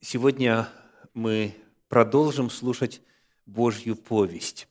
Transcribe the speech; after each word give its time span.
Сегодня 0.00 0.68
мы 1.12 1.56
продолжим 1.88 2.50
слушать 2.50 3.02
Божью 3.46 3.96
повесть. 3.96 4.68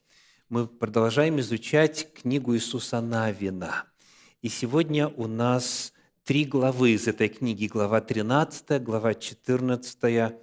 Мы 0.48 0.68
продолжаем 0.68 1.42
изучать 1.42 2.14
книгу 2.14 2.56
Иисуса 2.56 3.02
Навина. 3.02 3.84
И 4.42 4.48
сегодня 4.48 5.10
у 5.10 5.28
нас 5.28 5.92
три 6.24 6.46
главы 6.46 6.92
из 6.92 7.10
этой 7.10 7.28
книги. 7.28 7.68
Глава 7.68 8.00
13, 8.00 8.82
глава 8.82 9.14
14 9.16 10.34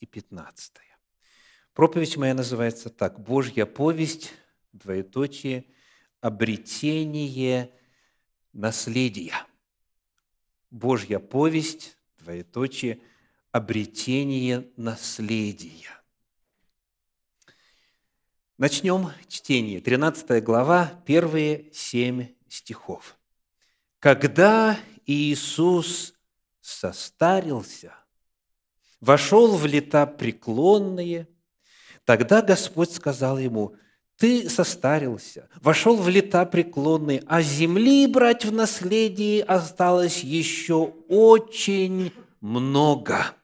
и 0.00 0.06
15. 0.06 0.72
Проповедь 1.74 2.16
моя 2.16 2.32
называется 2.32 2.88
так. 2.88 3.20
«Божья 3.20 3.66
повесть, 3.66 4.32
двоеточие, 4.72 5.66
обретение 6.22 7.70
наследия». 8.54 9.34
Божья 10.70 11.18
повесть, 11.18 11.98
двоеточие, 12.18 13.02
обретение 13.54 14.66
наследия. 14.76 15.88
Начнем 18.58 19.12
чтение. 19.28 19.80
13 19.80 20.42
глава, 20.42 21.00
первые 21.06 21.70
семь 21.72 22.34
стихов. 22.48 23.16
«Когда 24.00 24.76
Иисус 25.06 26.14
состарился, 26.60 27.94
вошел 29.00 29.56
в 29.56 29.64
лета 29.66 30.04
преклонные, 30.04 31.28
тогда 32.04 32.42
Господь 32.42 32.90
сказал 32.90 33.38
ему, 33.38 33.76
ты 34.16 34.50
состарился, 34.50 35.48
вошел 35.62 35.96
в 35.96 36.08
лета 36.08 36.44
преклонные, 36.44 37.22
а 37.28 37.40
земли 37.40 38.08
брать 38.08 38.44
в 38.44 38.50
наследие 38.52 39.44
осталось 39.44 40.24
еще 40.24 40.92
очень 41.08 42.12
много. 42.40 43.36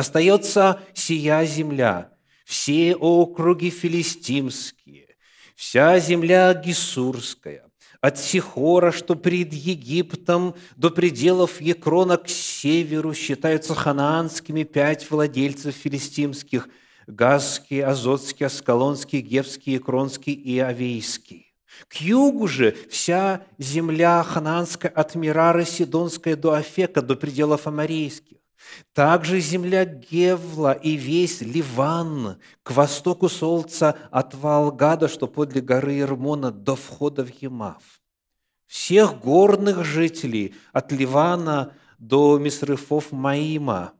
Остается 0.00 0.80
сия 0.94 1.44
земля, 1.44 2.10
все 2.46 2.96
округи 2.98 3.68
филистимские, 3.68 5.08
вся 5.54 5.98
земля 5.98 6.54
гисурская, 6.54 7.66
от 8.00 8.18
Сихора, 8.18 8.92
что 8.92 9.14
пред 9.14 9.52
Египтом, 9.52 10.54
до 10.76 10.88
пределов 10.88 11.60
Екрона 11.60 12.16
к 12.16 12.30
северу 12.30 13.12
считаются 13.12 13.74
ханаанскими 13.74 14.62
пять 14.62 15.10
владельцев 15.10 15.74
филистимских– 15.74 16.70
Газский, 17.06 17.82
Азотский, 17.82 18.46
Аскалонский, 18.46 19.20
Гевский, 19.20 19.74
Екронский 19.74 20.32
и 20.32 20.58
Авейский. 20.60 21.52
К 21.88 21.96
югу 21.96 22.46
же 22.48 22.74
вся 22.88 23.42
земля 23.58 24.22
ханаанская 24.22 24.90
от 24.90 25.14
Мирары 25.14 25.66
Сидонская 25.66 26.36
до 26.36 26.54
Афека, 26.54 27.02
до 27.02 27.16
пределов 27.16 27.66
Амарейских. 27.66 28.39
Также 28.92 29.40
земля 29.40 29.84
Гевла 29.84 30.72
и 30.72 30.96
весь 30.96 31.40
Ливан, 31.40 32.38
к 32.62 32.70
востоку 32.72 33.28
солнца 33.28 33.96
от 34.10 34.34
Валгада, 34.34 35.08
что 35.08 35.26
подле 35.26 35.60
горы 35.60 36.00
Ирмона, 36.00 36.50
до 36.50 36.76
входа 36.76 37.24
в 37.24 37.30
Емав. 37.42 37.82
Всех 38.66 39.18
горных 39.20 39.84
жителей 39.84 40.54
от 40.72 40.92
Ливана 40.92 41.72
до 41.98 42.38
Мисрыфов 42.38 43.12
Маима, 43.12 43.92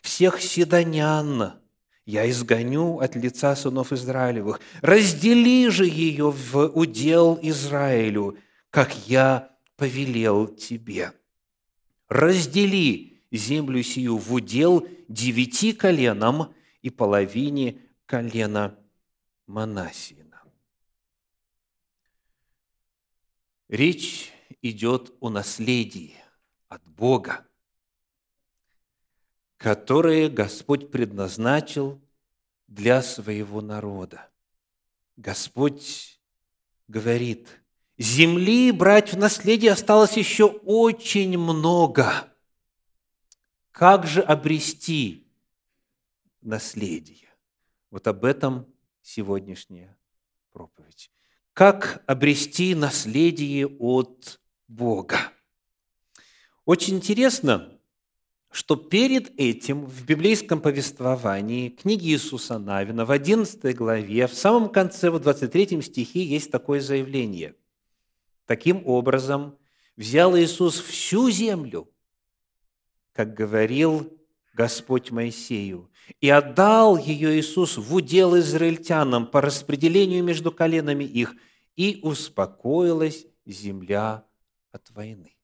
всех 0.00 0.40
седонян, 0.40 1.54
я 2.04 2.28
изгоню 2.28 2.98
от 2.98 3.14
лица 3.14 3.54
сынов 3.54 3.92
Израилевых. 3.92 4.60
Раздели 4.80 5.68
же 5.68 5.86
ее 5.86 6.30
в 6.30 6.66
удел 6.66 7.38
Израилю, 7.42 8.36
как 8.70 9.06
я 9.06 9.50
повелел 9.76 10.48
тебе. 10.48 11.12
Раздели 12.08 13.11
землю 13.32 13.82
сию 13.82 14.18
в 14.18 14.32
удел 14.32 14.86
девяти 15.08 15.72
коленам 15.72 16.54
и 16.82 16.90
половине 16.90 17.80
колена 18.06 18.78
Манасиина. 19.46 20.42
Речь 23.68 24.30
идет 24.60 25.12
о 25.20 25.30
наследии 25.30 26.14
от 26.68 26.86
Бога 26.86 27.46
которые 29.62 30.28
Господь 30.28 30.90
предназначил 30.90 32.02
для 32.66 33.00
своего 33.00 33.60
народа. 33.60 34.28
Господь 35.16 36.20
говорит, 36.88 37.46
земли 37.96 38.72
брать 38.72 39.12
в 39.12 39.16
наследие 39.16 39.70
осталось 39.70 40.16
еще 40.16 40.46
очень 40.46 41.38
много. 41.38 42.31
Как 43.72 44.06
же 44.06 44.20
обрести 44.20 45.26
наследие? 46.42 47.30
Вот 47.90 48.06
об 48.06 48.26
этом 48.26 48.66
сегодняшняя 49.00 49.96
проповедь. 50.52 51.10
Как 51.54 52.02
обрести 52.06 52.74
наследие 52.74 53.66
от 53.66 54.40
Бога? 54.68 55.18
Очень 56.66 56.96
интересно, 56.96 57.80
что 58.50 58.76
перед 58.76 59.38
этим 59.40 59.86
в 59.86 60.04
библейском 60.04 60.60
повествовании 60.60 61.70
книги 61.70 62.10
Иисуса 62.10 62.58
Навина 62.58 63.06
в 63.06 63.10
11 63.10 63.74
главе, 63.74 64.26
в 64.26 64.34
самом 64.34 64.68
конце, 64.68 65.10
в 65.10 65.18
23 65.18 65.80
стихе 65.80 66.22
есть 66.22 66.50
такое 66.50 66.80
заявление. 66.80 67.54
Таким 68.44 68.86
образом, 68.86 69.56
взял 69.96 70.36
Иисус 70.36 70.78
всю 70.78 71.30
землю, 71.30 71.88
как 73.12 73.34
говорил 73.34 74.12
Господь 74.54 75.10
Моисею, 75.10 75.90
и 76.20 76.28
отдал 76.28 76.96
ее 76.96 77.38
Иисус 77.38 77.76
в 77.76 77.94
удел 77.94 78.38
израильтянам 78.38 79.26
по 79.26 79.40
распределению 79.40 80.22
между 80.24 80.52
коленами 80.52 81.04
их, 81.04 81.34
и 81.76 82.00
успокоилась 82.02 83.26
земля 83.46 84.24
от 84.72 84.90
войны. 84.90 85.36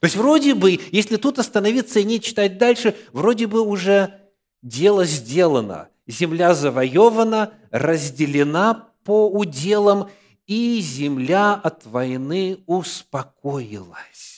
То 0.00 0.06
есть 0.06 0.16
вроде 0.16 0.54
бы, 0.54 0.80
если 0.90 1.16
тут 1.16 1.38
остановиться 1.38 2.00
и 2.00 2.04
не 2.04 2.20
читать 2.20 2.58
дальше, 2.58 2.96
вроде 3.12 3.46
бы 3.46 3.60
уже 3.60 4.20
дело 4.62 5.04
сделано. 5.04 5.88
Земля 6.06 6.54
завоевана, 6.54 7.54
разделена 7.70 8.90
по 9.04 9.28
уделам, 9.28 10.08
и 10.46 10.80
земля 10.80 11.54
от 11.54 11.86
войны 11.86 12.58
успокоилась. 12.66 14.35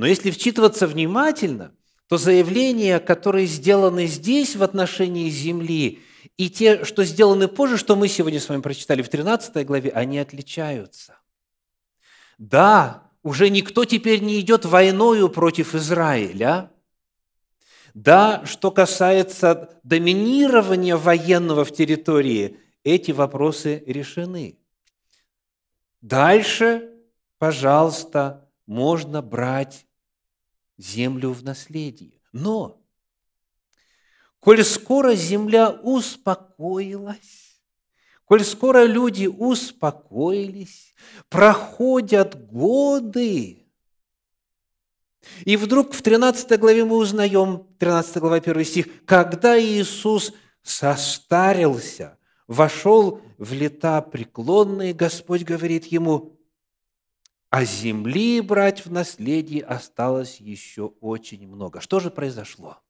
Но 0.00 0.06
если 0.06 0.30
вчитываться 0.30 0.86
внимательно, 0.86 1.74
то 2.08 2.16
заявления, 2.16 3.00
которые 3.00 3.46
сделаны 3.46 4.06
здесь 4.06 4.56
в 4.56 4.62
отношении 4.62 5.28
земли, 5.28 6.00
и 6.38 6.48
те, 6.48 6.86
что 6.86 7.04
сделаны 7.04 7.48
позже, 7.48 7.76
что 7.76 7.96
мы 7.96 8.08
сегодня 8.08 8.40
с 8.40 8.48
вами 8.48 8.62
прочитали 8.62 9.02
в 9.02 9.10
13 9.10 9.66
главе, 9.66 9.90
они 9.90 10.18
отличаются. 10.18 11.18
Да, 12.38 13.10
уже 13.22 13.50
никто 13.50 13.84
теперь 13.84 14.22
не 14.22 14.40
идет 14.40 14.64
войною 14.64 15.28
против 15.28 15.74
Израиля. 15.74 16.70
Да, 17.92 18.42
что 18.46 18.70
касается 18.70 19.78
доминирования 19.82 20.96
военного 20.96 21.66
в 21.66 21.74
территории, 21.74 22.56
эти 22.84 23.10
вопросы 23.10 23.84
решены. 23.86 24.58
Дальше, 26.00 26.88
пожалуйста, 27.36 28.48
можно 28.64 29.20
брать 29.20 29.84
землю 30.80 31.32
в 31.32 31.42
наследие. 31.44 32.20
Но, 32.32 32.80
коль 34.40 34.64
скоро 34.64 35.14
земля 35.14 35.70
успокоилась, 35.70 37.50
Коль 38.30 38.44
скоро 38.44 38.84
люди 38.84 39.26
успокоились, 39.26 40.94
проходят 41.28 42.46
годы, 42.46 43.60
и 45.44 45.56
вдруг 45.56 45.92
в 45.92 46.00
13 46.00 46.58
главе 46.58 46.84
мы 46.84 46.96
узнаем, 46.96 47.66
13 47.78 48.18
глава 48.18 48.36
1 48.36 48.64
стих, 48.64 48.86
когда 49.04 49.60
Иисус 49.60 50.32
состарился, 50.62 52.18
вошел 52.46 53.20
в 53.36 53.52
лета 53.52 54.00
преклонные, 54.00 54.92
Господь 54.92 55.42
говорит 55.42 55.86
ему, 55.86 56.38
а 57.50 57.64
земли 57.64 58.40
брать 58.40 58.86
в 58.86 58.92
наследие 58.92 59.64
осталось 59.64 60.38
еще 60.38 60.94
очень 61.00 61.48
много. 61.48 61.80
Что 61.80 61.98
же 61.98 62.10
произошло? 62.10 62.80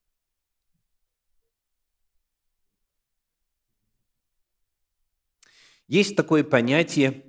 Есть 5.89 6.15
такое 6.15 6.45
понятие, 6.45 7.25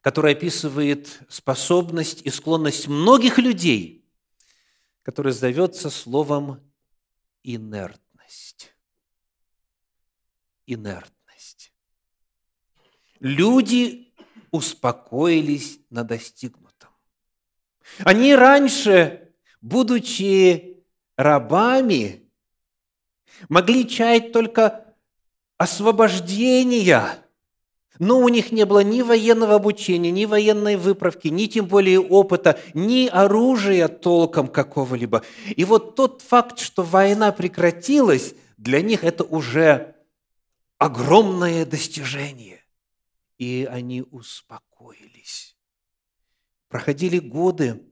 которое 0.00 0.32
описывает 0.32 1.20
способность 1.28 2.22
и 2.22 2.30
склонность 2.30 2.88
многих 2.88 3.36
людей, 3.36 4.08
которое 5.02 5.32
зовется 5.32 5.90
словом 5.90 6.72
инертность. 7.42 8.74
Инертность. 10.64 11.72
Люди 13.20 14.05
успокоились 14.50 15.80
на 15.90 16.04
достигнутом. 16.04 16.90
Они 18.00 18.34
раньше, 18.34 19.30
будучи 19.60 20.84
рабами, 21.16 22.28
могли 23.48 23.88
чаять 23.88 24.32
только 24.32 24.84
освобождения, 25.58 27.18
но 27.98 28.20
у 28.20 28.28
них 28.28 28.52
не 28.52 28.66
было 28.66 28.80
ни 28.80 29.00
военного 29.02 29.54
обучения, 29.54 30.10
ни 30.10 30.26
военной 30.26 30.76
выправки, 30.76 31.28
ни 31.28 31.46
тем 31.46 31.66
более 31.66 32.00
опыта, 32.00 32.58
ни 32.74 33.06
оружия 33.06 33.88
толком 33.88 34.48
какого-либо. 34.48 35.22
И 35.56 35.64
вот 35.64 35.96
тот 35.96 36.22
факт, 36.22 36.58
что 36.58 36.82
война 36.82 37.32
прекратилась, 37.32 38.34
для 38.58 38.82
них 38.82 39.02
это 39.04 39.24
уже 39.24 39.94
огромное 40.78 41.64
достижение. 41.64 42.55
И 43.38 43.68
они 43.70 44.02
успокоились. 44.02 45.56
Проходили 46.68 47.18
годы, 47.18 47.84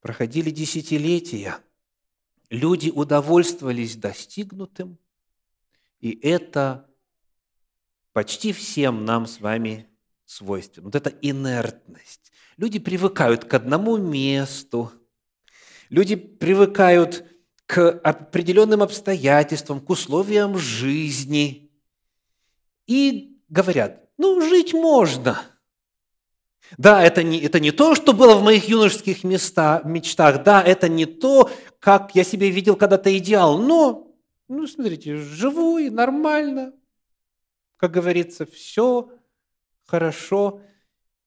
проходили 0.00 0.50
десятилетия. 0.50 1.58
Люди 2.50 2.88
удовольствовались 2.90 3.96
достигнутым, 3.96 4.98
и 6.00 6.18
это 6.22 6.88
почти 8.12 8.52
всем 8.52 9.04
нам 9.04 9.26
с 9.26 9.40
вами 9.40 9.88
свойственно. 10.24 10.86
Вот 10.86 10.94
эта 10.94 11.10
инертность. 11.10 12.32
Люди 12.56 12.78
привыкают 12.78 13.44
к 13.44 13.54
одному 13.54 13.96
месту, 13.96 14.92
люди 15.90 16.16
привыкают 16.16 17.24
к 17.66 17.90
определенным 17.90 18.82
обстоятельствам, 18.82 19.80
к 19.80 19.90
условиям 19.90 20.58
жизни 20.58 21.70
и 22.86 23.38
говорят, 23.48 24.07
ну, 24.18 24.40
жить 24.40 24.74
можно. 24.74 25.40
Да, 26.76 27.02
это 27.02 27.22
не, 27.22 27.40
это 27.40 27.60
не 27.60 27.70
то, 27.70 27.94
что 27.94 28.12
было 28.12 28.34
в 28.34 28.42
моих 28.42 28.68
юношеских 28.68 29.24
места, 29.24 29.80
мечтах, 29.84 30.42
да, 30.42 30.62
это 30.62 30.88
не 30.88 31.06
то, 31.06 31.50
как 31.80 32.14
я 32.14 32.24
себе 32.24 32.50
видел 32.50 32.76
когда-то 32.76 33.16
идеал, 33.16 33.58
но, 33.58 34.14
ну, 34.48 34.66
смотрите, 34.66 35.16
живу 35.16 35.78
и 35.78 35.88
нормально, 35.88 36.74
как 37.78 37.92
говорится, 37.92 38.44
все 38.44 39.10
хорошо, 39.86 40.60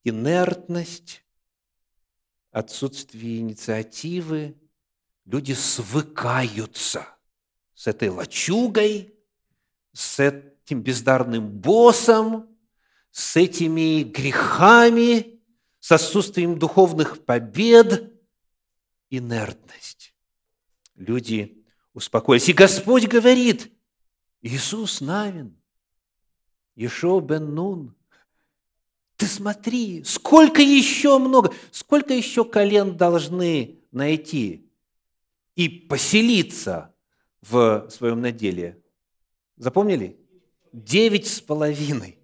инертность, 0.03 1.23
отсутствие 2.51 3.39
инициативы. 3.39 4.55
Люди 5.25 5.53
свыкаются 5.53 7.07
с 7.73 7.87
этой 7.87 8.09
лачугой, 8.09 9.15
с 9.93 10.19
этим 10.19 10.81
бездарным 10.81 11.49
боссом, 11.49 12.50
с 13.11 13.35
этими 13.35 14.03
грехами, 14.03 15.39
с 15.79 15.91
отсутствием 15.91 16.57
духовных 16.57 17.23
побед, 17.25 18.11
инертность. 19.09 20.13
Люди 20.95 21.63
успокоились. 21.93 22.49
И 22.49 22.53
Господь 22.53 23.07
говорит, 23.07 23.71
Иисус 24.41 25.01
Навин– 25.01 25.57
Ишо 26.75 27.19
бен 27.19 27.53
Нун, 27.53 27.95
ты 29.17 29.27
смотри, 29.27 30.03
сколько 30.03 30.61
еще 30.61 31.19
много, 31.19 31.53
сколько 31.71 32.13
еще 32.13 32.43
колен 32.43 32.97
должны 32.97 33.79
найти 33.91 34.67
и 35.55 35.69
поселиться 35.69 36.95
в 37.41 37.87
своем 37.89 38.21
наделе. 38.21 38.81
Запомнили? 39.57 40.19
Девять 40.73 41.27
с 41.27 41.39
половиной. 41.39 42.17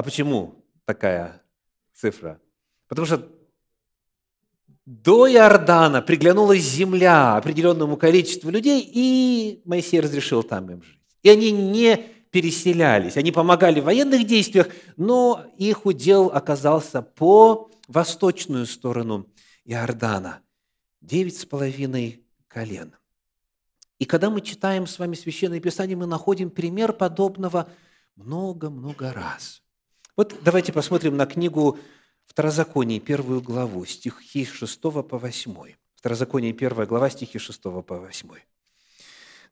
А 0.00 0.02
почему 0.02 0.64
такая 0.86 1.42
цифра? 1.92 2.40
Потому 2.88 3.04
что 3.04 3.28
до 4.86 5.30
Иордана 5.30 6.00
приглянулась 6.00 6.62
земля 6.62 7.36
определенному 7.36 7.98
количеству 7.98 8.48
людей, 8.48 8.80
и 8.90 9.60
Моисей 9.66 10.00
разрешил 10.00 10.42
там 10.42 10.70
им 10.70 10.82
жить. 10.82 11.02
И 11.22 11.28
они 11.28 11.50
не 11.52 11.98
переселялись. 12.30 13.18
Они 13.18 13.30
помогали 13.30 13.80
в 13.80 13.84
военных 13.84 14.26
действиях, 14.26 14.68
но 14.96 15.44
их 15.58 15.84
удел 15.84 16.28
оказался 16.28 17.02
по 17.02 17.70
восточную 17.86 18.64
сторону 18.64 19.26
Иордана. 19.66 20.40
Девять 21.02 21.36
с 21.36 21.44
половиной 21.44 22.24
колен. 22.48 22.96
И 23.98 24.06
когда 24.06 24.30
мы 24.30 24.40
читаем 24.40 24.86
с 24.86 24.98
вами 24.98 25.14
Священное 25.14 25.60
Писание, 25.60 25.94
мы 25.94 26.06
находим 26.06 26.48
пример 26.48 26.94
подобного 26.94 27.68
много-много 28.16 29.12
раз. 29.12 29.59
Вот 30.20 30.36
давайте 30.42 30.70
посмотрим 30.70 31.16
на 31.16 31.24
книгу 31.24 31.78
Второзаконие, 32.26 33.00
первую 33.00 33.40
главу, 33.40 33.86
стихи 33.86 34.44
6 34.44 34.78
по 34.82 35.16
8. 35.16 35.56
Второзаконие, 35.94 36.52
первая 36.52 36.86
глава, 36.86 37.08
стихи 37.08 37.38
6 37.38 37.62
по 37.62 37.80
8. 37.80 38.28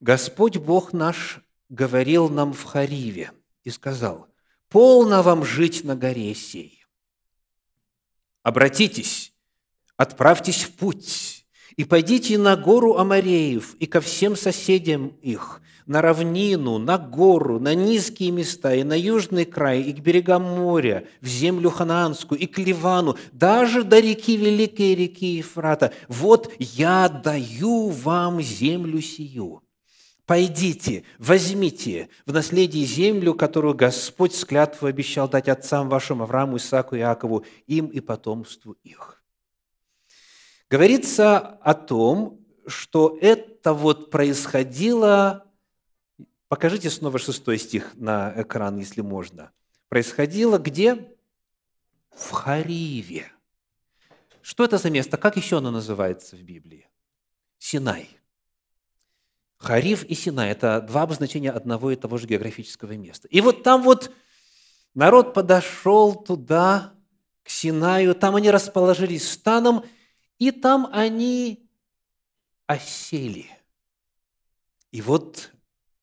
«Господь 0.00 0.58
Бог 0.58 0.92
наш 0.92 1.40
говорил 1.70 2.28
нам 2.28 2.52
в 2.52 2.64
Хариве 2.64 3.32
и 3.64 3.70
сказал, 3.70 4.28
«Полно 4.68 5.22
вам 5.22 5.42
жить 5.42 5.84
на 5.84 5.96
горе 5.96 6.34
сей. 6.34 6.84
Обратитесь, 8.42 9.32
отправьтесь 9.96 10.64
в 10.64 10.74
путь, 10.74 11.46
и 11.76 11.84
пойдите 11.84 12.38
на 12.38 12.56
гору 12.56 12.96
Амареев 12.96 13.74
и 13.78 13.86
ко 13.86 14.00
всем 14.00 14.36
соседям 14.36 15.12
их, 15.22 15.60
на 15.86 16.02
равнину, 16.02 16.78
на 16.78 16.98
гору, 16.98 17.58
на 17.58 17.74
низкие 17.74 18.30
места, 18.30 18.74
и 18.74 18.82
на 18.82 18.98
южный 18.98 19.44
край, 19.44 19.82
и 19.82 19.92
к 19.92 20.00
берегам 20.00 20.42
моря, 20.42 21.04
в 21.20 21.26
землю 21.26 21.70
ханаанскую, 21.70 22.38
и 22.38 22.46
к 22.46 22.58
Ливану, 22.58 23.16
даже 23.32 23.84
до 23.84 23.98
реки 23.98 24.36
Великой 24.36 24.94
реки 24.94 25.36
Ефрата. 25.36 25.92
Вот 26.08 26.52
я 26.58 27.08
даю 27.08 27.88
вам 27.88 28.40
землю 28.42 29.00
сию» 29.00 29.62
Пойдите, 30.28 31.04
возьмите 31.18 32.10
в 32.26 32.34
наследие 32.34 32.84
землю, 32.84 33.32
которую 33.32 33.72
Господь 33.72 34.34
с 34.34 34.44
клятвой 34.44 34.90
обещал 34.90 35.26
дать 35.26 35.48
отцам 35.48 35.88
вашим 35.88 36.20
Аврааму, 36.20 36.58
Исааку 36.58 36.96
и 36.96 36.98
Иакову, 36.98 37.46
им 37.66 37.86
и 37.86 38.00
потомству 38.00 38.76
их. 38.84 39.17
Говорится 40.70 41.38
о 41.38 41.74
том, 41.74 42.44
что 42.66 43.16
это 43.20 43.72
вот 43.72 44.10
происходило, 44.10 45.46
покажите 46.48 46.90
снова 46.90 47.18
шестой 47.18 47.58
стих 47.58 47.92
на 47.94 48.34
экран, 48.36 48.78
если 48.78 49.00
можно. 49.00 49.50
Происходило 49.88 50.58
где? 50.58 51.16
В 52.10 52.32
Хариве. 52.32 53.32
Что 54.42 54.64
это 54.64 54.76
за 54.76 54.90
место? 54.90 55.16
Как 55.16 55.36
еще 55.36 55.58
оно 55.58 55.70
называется 55.70 56.36
в 56.36 56.42
Библии? 56.42 56.86
Синай. 57.58 58.10
Хариф 59.56 60.04
и 60.04 60.14
Синай– 60.14 60.50
это 60.50 60.80
два 60.80 61.02
обозначения 61.02 61.50
одного 61.50 61.90
и 61.90 61.96
того 61.96 62.18
же 62.18 62.26
географического 62.26 62.92
места. 62.92 63.26
И 63.28 63.40
вот 63.40 63.62
там 63.62 63.82
вот 63.82 64.12
народ 64.94 65.34
подошел 65.34 66.14
туда, 66.14 66.92
к 67.42 67.50
Синаю, 67.50 68.14
там 68.14 68.36
они 68.36 68.50
расположились 68.50 69.30
станом, 69.30 69.84
и 70.38 70.50
там 70.50 70.88
они 70.92 71.68
осели. 72.66 73.46
И 74.90 75.02
вот 75.02 75.52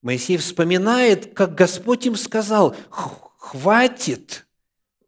Моисей 0.02 0.38
вспоминает, 0.38 1.34
как 1.34 1.56
Господь 1.56 2.06
им 2.06 2.16
сказал, 2.16 2.76
хватит, 2.90 4.46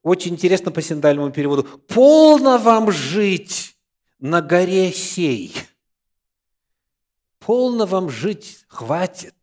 очень 0.02 0.34
интересно 0.34 0.72
по 0.72 0.82
синдальному 0.82 1.32
переводу, 1.32 1.64
полно 1.64 2.58
вам 2.58 2.92
жить 2.92 3.78
на 4.20 4.42
горе 4.42 4.92
сей– 4.92 5.54
полно 7.48 7.86
вам 7.86 8.10
жить, 8.10 8.66
хватит. 8.68 9.34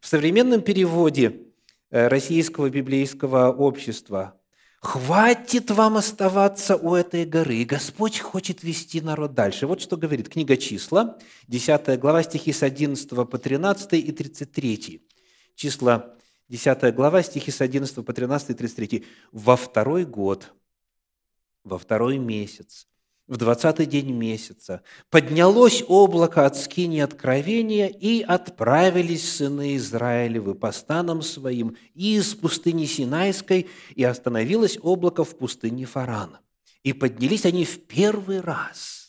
В 0.00 0.08
современном 0.08 0.60
переводе 0.60 1.42
э, 1.90 2.08
российского 2.08 2.68
библейского 2.68 3.52
общества 3.52 4.34
хватит 4.84 5.70
вам 5.70 5.96
оставаться 5.96 6.76
у 6.76 6.94
этой 6.94 7.24
горы, 7.24 7.64
Господь 7.64 8.20
хочет 8.20 8.62
вести 8.62 9.00
народ 9.00 9.34
дальше. 9.34 9.66
Вот 9.66 9.80
что 9.80 9.96
говорит 9.96 10.28
книга 10.28 10.56
«Числа», 10.56 11.18
10 11.48 11.98
глава, 11.98 12.22
стихи 12.22 12.52
с 12.52 12.62
11 12.62 13.08
по 13.08 13.38
13 13.38 13.94
и 13.94 14.12
33. 14.12 15.06
Числа, 15.54 16.14
10 16.48 16.94
глава, 16.94 17.22
стихи 17.22 17.50
с 17.50 17.60
11 17.60 18.04
по 18.04 18.12
13 18.12 18.50
и 18.50 18.54
33. 18.54 19.04
«Во 19.32 19.56
второй 19.56 20.04
год, 20.04 20.52
во 21.64 21.78
второй 21.78 22.18
месяц, 22.18 22.86
в 23.26 23.36
двадцатый 23.36 23.86
день 23.86 24.12
месяца, 24.12 24.82
поднялось 25.10 25.82
облако 25.88 26.46
от 26.46 26.56
скини 26.56 27.00
откровения, 27.00 27.88
и 27.88 28.22
отправились 28.22 29.36
сыны 29.36 29.76
Израилевы 29.76 30.54
по 30.54 30.72
станам 30.72 31.22
своим 31.22 31.76
из 31.94 32.34
пустыни 32.34 32.84
Синайской, 32.84 33.68
и 33.94 34.04
остановилось 34.04 34.78
облако 34.82 35.24
в 35.24 35.36
пустыне 35.38 35.86
Фарана. 35.86 36.40
И 36.82 36.92
поднялись 36.92 37.46
они 37.46 37.64
в 37.64 37.86
первый 37.86 38.40
раз– 38.40 39.00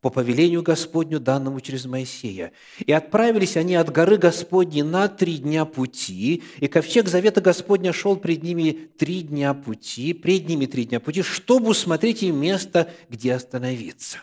по 0.00 0.08
повелению 0.08 0.62
Господню, 0.62 1.20
данному 1.20 1.60
через 1.60 1.84
Моисея. 1.84 2.52
И 2.78 2.92
отправились 2.92 3.56
они 3.56 3.74
от 3.74 3.90
горы 3.90 4.16
Господней 4.16 4.82
на 4.82 5.08
три 5.08 5.38
дня 5.38 5.64
пути, 5.66 6.42
и 6.58 6.68
ковчег 6.68 7.08
завета 7.08 7.40
Господня 7.40 7.92
шел 7.92 8.16
пред 8.16 8.42
ними 8.42 8.90
три 8.96 9.22
дня 9.22 9.52
пути, 9.52 10.14
пред 10.14 10.48
ними 10.48 10.66
три 10.66 10.86
дня 10.86 11.00
пути, 11.00 11.22
чтобы 11.22 11.70
усмотреть 11.70 12.22
им 12.22 12.40
место, 12.40 12.90
где 13.10 13.34
остановиться. 13.34 14.18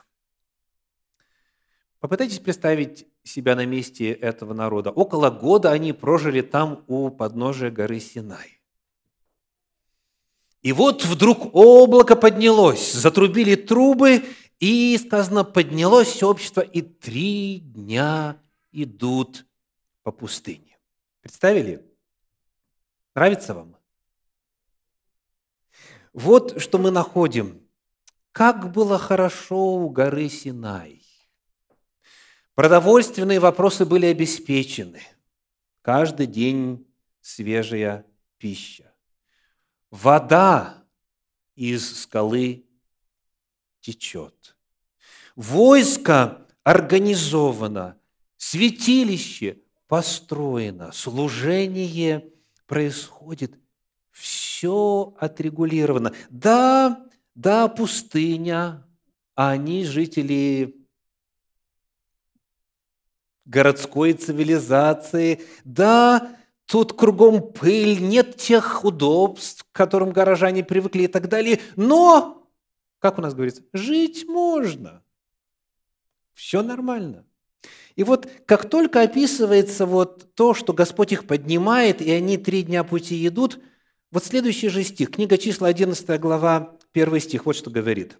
Попытайтесь 2.00 2.40
представить 2.40 3.06
себя 3.24 3.56
на 3.56 3.66
месте 3.66 4.12
этого 4.12 4.54
народа. 4.54 4.92
Около 4.92 5.30
года 5.30 5.72
они 5.72 5.94
прожили 5.94 6.42
там 6.42 6.84
у 6.88 7.10
подножия 7.10 7.70
горы 7.70 8.00
Синай. 8.00 8.60
И 10.64 10.74
вот 10.74 11.06
вдруг 11.06 11.56
облако 11.56 12.16
поднялось, 12.16 12.92
затрубили 12.94 13.56
трубы, 13.56 14.24
и, 14.60 14.98
сказано, 14.98 15.44
поднялось 15.44 16.24
общество, 16.24 16.62
и 16.62 16.82
три 16.82 17.60
дня 17.60 18.42
идут 18.72 19.46
по 20.04 20.12
пустыне. 20.12 20.78
Представили? 21.22 21.86
Нравится 23.14 23.54
вам? 23.54 23.76
Вот 26.14 26.62
что 26.62 26.78
мы 26.78 26.92
находим. 26.92 27.62
Как 28.32 28.72
было 28.72 28.98
хорошо 28.98 29.76
у 29.76 29.90
горы 29.90 30.30
Синай. 30.30 31.04
Продовольственные 32.56 33.40
вопросы 33.40 33.86
были 33.86 34.08
обеспечены. 34.08 35.02
Каждый 35.82 36.28
день 36.28 36.88
свежая 37.22 38.06
пища. 38.38 38.94
Вода 39.92 40.84
из 41.56 42.02
скалы 42.02 42.67
течет. 43.88 44.58
Войско 45.36 46.46
организовано, 46.64 47.98
святилище 48.36 49.60
построено, 49.88 50.92
служение 50.92 52.30
происходит. 52.66 53.58
Все 54.12 55.16
отрегулировано. 55.20 56.14
Да, 56.30 57.06
да, 57.34 57.70
пустыня, 57.70 58.86
а 59.36 59.52
они 59.52 59.86
жители 59.86 60.76
городской 63.46 64.12
цивилизации. 64.14 65.42
Да, 65.64 66.36
тут 66.66 66.92
кругом 66.92 67.54
пыль, 67.54 68.02
нет 68.02 68.36
тех 68.36 68.84
удобств, 68.84 69.66
к 69.72 69.76
которым 69.76 70.12
горожане 70.12 70.66
привыкли 70.66 71.04
и 71.04 71.08
так 71.08 71.30
далее. 71.30 71.62
Но, 71.78 72.37
как 73.00 73.18
у 73.18 73.22
нас 73.22 73.34
говорится, 73.34 73.64
жить 73.74 74.26
можно. 74.28 75.04
Все 76.34 76.62
нормально. 76.62 77.26
И 77.96 78.04
вот 78.04 78.30
как 78.46 78.70
только 78.70 79.02
описывается 79.02 79.86
вот 79.86 80.36
то, 80.36 80.54
что 80.54 80.74
Господь 80.74 81.12
их 81.12 81.26
поднимает, 81.26 82.02
и 82.02 82.12
они 82.12 82.38
три 82.38 82.62
дня 82.64 82.84
пути 82.84 83.28
идут, 83.28 83.60
вот 84.12 84.24
следующий 84.24 84.70
же 84.70 84.84
стих, 84.84 85.12
книга 85.12 85.38
числа 85.38 85.68
11 85.68 86.20
глава, 86.20 86.78
первый 86.92 87.20
стих, 87.20 87.46
вот 87.46 87.56
что 87.56 87.72
говорит. 87.72 88.18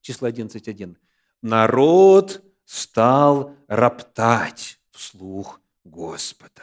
Число 0.00 0.28
11.1. 0.28 0.96
«Народ 1.42 2.42
стал 2.64 3.56
роптать 3.68 4.80
вслух 4.90 5.60
Господа. 5.84 6.62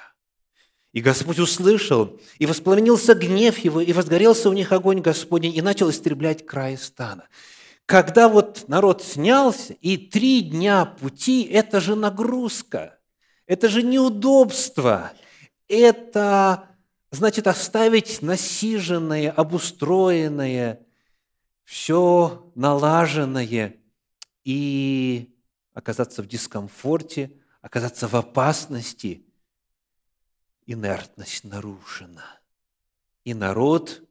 И 0.91 1.01
Господь 1.01 1.37
услышал, 1.37 2.19
и 2.39 2.47
воспламенился 2.47 3.13
гнев 3.13 3.59
его, 3.59 3.79
и 3.79 3.93
возгорелся 3.93 4.49
у 4.49 4.53
них 4.53 4.71
огонь 4.71 5.01
Господень, 5.01 5.55
и 5.55 5.61
начал 5.61 5.89
истреблять 5.91 6.45
край 6.45 6.77
стана. 6.77 7.27
Когда 7.85 8.27
вот 8.27 8.65
народ 8.67 9.03
снялся, 9.03 9.73
и 9.73 9.97
три 9.97 10.41
дня 10.41 10.85
пути– 10.85 11.43
это 11.51 11.79
же 11.79 11.95
нагрузка, 11.95 12.97
это 13.45 13.69
же 13.69 13.83
неудобство, 13.83 15.11
это 15.67 16.69
значит 17.11 17.47
оставить 17.47 18.21
насиженное, 18.21 19.31
обустроенное, 19.31 20.79
все 21.63 22.51
налаженное 22.55 23.75
и 24.43 25.35
оказаться 25.73 26.23
в 26.23 26.27
дискомфорте, 26.27 27.31
оказаться 27.61 28.07
в 28.07 28.15
опасности, 28.15 29.25
инертность 30.71 31.43
нарушена. 31.43 32.39
И 33.23 33.33
народ 33.33 34.03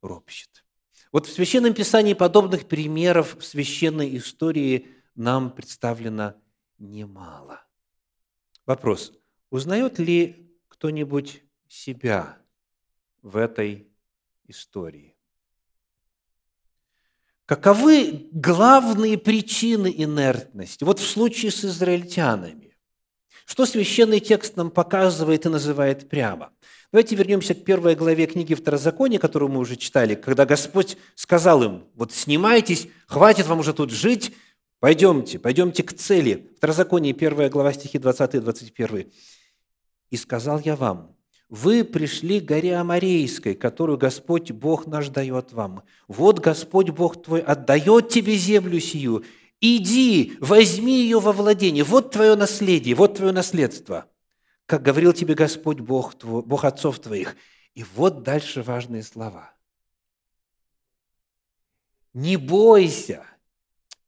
ропщет. 0.00 0.64
Вот 1.12 1.26
в 1.26 1.32
Священном 1.32 1.74
Писании 1.74 2.14
подобных 2.14 2.66
примеров 2.66 3.36
в 3.38 3.44
священной 3.44 4.16
истории 4.16 4.88
нам 5.14 5.50
представлено 5.50 6.34
немало. 6.78 7.64
Вопрос. 8.64 9.12
Узнает 9.50 9.98
ли 9.98 10.56
кто-нибудь 10.68 11.42
себя 11.68 12.38
в 13.20 13.36
этой 13.36 13.88
истории? 14.46 15.14
Каковы 17.44 18.30
главные 18.32 19.18
причины 19.18 19.92
инертности? 19.94 20.84
Вот 20.84 21.00
в 21.00 21.06
случае 21.06 21.50
с 21.50 21.64
израильтянами. 21.66 22.61
Что 23.46 23.66
священный 23.66 24.20
текст 24.20 24.56
нам 24.56 24.70
показывает 24.70 25.46
и 25.46 25.48
называет 25.48 26.08
прямо? 26.08 26.50
Давайте 26.92 27.16
вернемся 27.16 27.54
к 27.54 27.64
первой 27.64 27.94
главе 27.94 28.26
книги 28.26 28.54
Второзакония, 28.54 29.18
которую 29.18 29.50
мы 29.50 29.60
уже 29.60 29.76
читали, 29.76 30.14
когда 30.14 30.44
Господь 30.44 30.98
сказал 31.14 31.62
им, 31.62 31.84
вот 31.94 32.12
снимайтесь, 32.12 32.88
хватит 33.06 33.46
вам 33.46 33.60
уже 33.60 33.72
тут 33.72 33.90
жить, 33.90 34.34
пойдемте, 34.78 35.38
пойдемте 35.38 35.82
к 35.82 35.94
цели. 35.94 36.50
Второзаконие, 36.58 37.14
первая 37.14 37.48
глава, 37.48 37.72
стихи 37.72 37.98
20 37.98 38.34
и 38.34 38.38
21. 38.40 39.10
«И 40.10 40.16
сказал 40.16 40.60
я 40.62 40.76
вам, 40.76 41.16
вы 41.52 41.84
пришли 41.84 42.40
к 42.40 42.44
горе 42.44 42.76
Амарейской, 42.76 43.54
которую 43.54 43.98
Господь 43.98 44.50
Бог 44.52 44.86
наш 44.86 45.08
дает 45.08 45.52
вам. 45.52 45.82
Вот 46.08 46.38
Господь 46.38 46.88
Бог 46.88 47.22
твой 47.22 47.40
отдает 47.40 48.08
тебе 48.08 48.36
землю 48.36 48.80
сию. 48.80 49.22
Иди, 49.62 50.36
возьми 50.40 51.00
ее 51.00 51.20
во 51.20 51.32
владение. 51.32 51.84
Вот 51.84 52.10
твое 52.10 52.34
наследие, 52.34 52.94
вот 52.94 53.16
твое 53.16 53.32
наследство. 53.32 54.04
Как 54.66 54.82
говорил 54.82 55.14
тебе 55.14 55.34
Господь 55.34 55.80
Бог, 55.80 56.14
твой, 56.14 56.42
Бог 56.42 56.64
отцов 56.64 56.98
твоих. 56.98 57.36
И 57.74 57.82
вот 57.94 58.22
дальше 58.22 58.62
важные 58.62 59.02
слова. 59.02 59.54
Не 62.12 62.36
бойся 62.36 63.24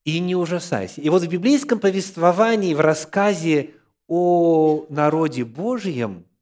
и 0.04 0.18
не 0.18 0.36
ужасайся. 0.36 1.00
И 1.00 1.08
вот 1.08 1.22
в 1.22 1.28
библейском 1.28 1.78
повествовании, 1.78 2.74
в 2.74 2.80
рассказе 2.80 3.70
о 4.08 4.84
народе 4.90 5.46
Божьем– 5.46 6.26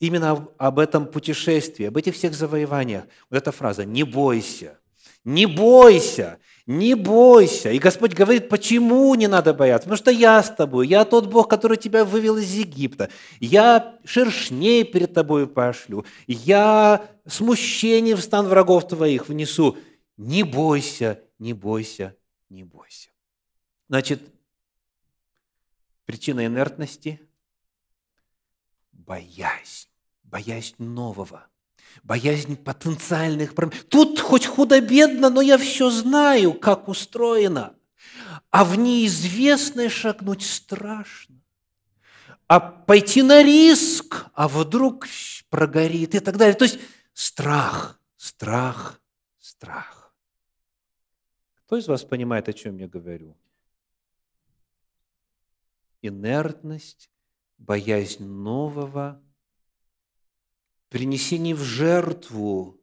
именно 0.00 0.48
об 0.58 0.78
этом 0.78 1.06
путешествии, 1.06 1.86
об 1.86 1.96
этих 1.96 2.14
всех 2.14 2.34
завоеваниях. 2.34 3.04
Вот 3.28 3.36
эта 3.36 3.52
фраза 3.52 3.84
«не 3.84 4.02
бойся». 4.02 4.78
Не 5.22 5.44
бойся, 5.44 6.38
не 6.66 6.94
бойся. 6.94 7.70
И 7.70 7.78
Господь 7.78 8.14
говорит, 8.14 8.48
почему 8.48 9.14
не 9.14 9.26
надо 9.26 9.54
бояться? 9.54 9.86
Потому 9.88 9.96
что 9.96 10.10
я 10.10 10.42
с 10.42 10.50
тобой, 10.50 10.88
я 10.88 11.04
тот 11.04 11.26
Бог, 11.26 11.48
который 11.48 11.76
тебя 11.76 12.04
вывел 12.04 12.36
из 12.36 12.52
Египта. 12.52 13.10
Я 13.40 13.98
шершней 14.04 14.84
перед 14.84 15.14
тобой 15.14 15.46
пошлю. 15.46 16.04
Я 16.26 17.08
смущение 17.26 18.16
в 18.16 18.20
стан 18.20 18.46
врагов 18.46 18.88
твоих 18.88 19.28
внесу. 19.28 19.76
Не 20.16 20.42
бойся, 20.42 21.20
не 21.38 21.52
бойся, 21.52 22.16
не 22.48 22.64
бойся. 22.64 23.10
Значит, 23.88 24.22
причина 26.04 26.46
инертности– 26.46 27.20
боязнь 28.92 29.90
боязнь 30.30 30.76
нового, 30.78 31.46
боязнь 32.02 32.56
потенциальных 32.56 33.54
проблем. 33.54 33.82
Тут 33.88 34.20
хоть 34.20 34.46
худо-бедно, 34.46 35.30
но 35.30 35.40
я 35.40 35.58
все 35.58 35.90
знаю, 35.90 36.54
как 36.54 36.88
устроено. 36.88 37.74
А 38.50 38.64
в 38.64 38.76
неизвестное 38.76 39.88
шагнуть 39.88 40.44
страшно. 40.44 41.36
А 42.46 42.58
пойти 42.60 43.22
на 43.22 43.42
риск, 43.42 44.26
а 44.34 44.48
вдруг 44.48 45.06
прогорит 45.50 46.14
и 46.14 46.20
так 46.20 46.36
далее. 46.36 46.54
То 46.54 46.64
есть 46.64 46.80
страх, 47.12 48.00
страх, 48.16 49.00
страх. 49.38 50.12
Кто 51.54 51.76
из 51.76 51.86
вас 51.86 52.02
понимает, 52.02 52.48
о 52.48 52.52
чем 52.52 52.78
я 52.78 52.88
говорю? 52.88 53.36
Инертность, 56.02 57.10
боязнь 57.58 58.24
нового– 58.24 59.22
принесении 60.90 61.54
в 61.54 61.62
жертву 61.62 62.78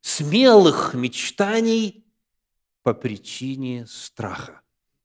смелых 0.00 0.94
мечтаний 0.94 2.04
по 2.82 2.94
причине 2.94 3.86
страха, 3.86 4.62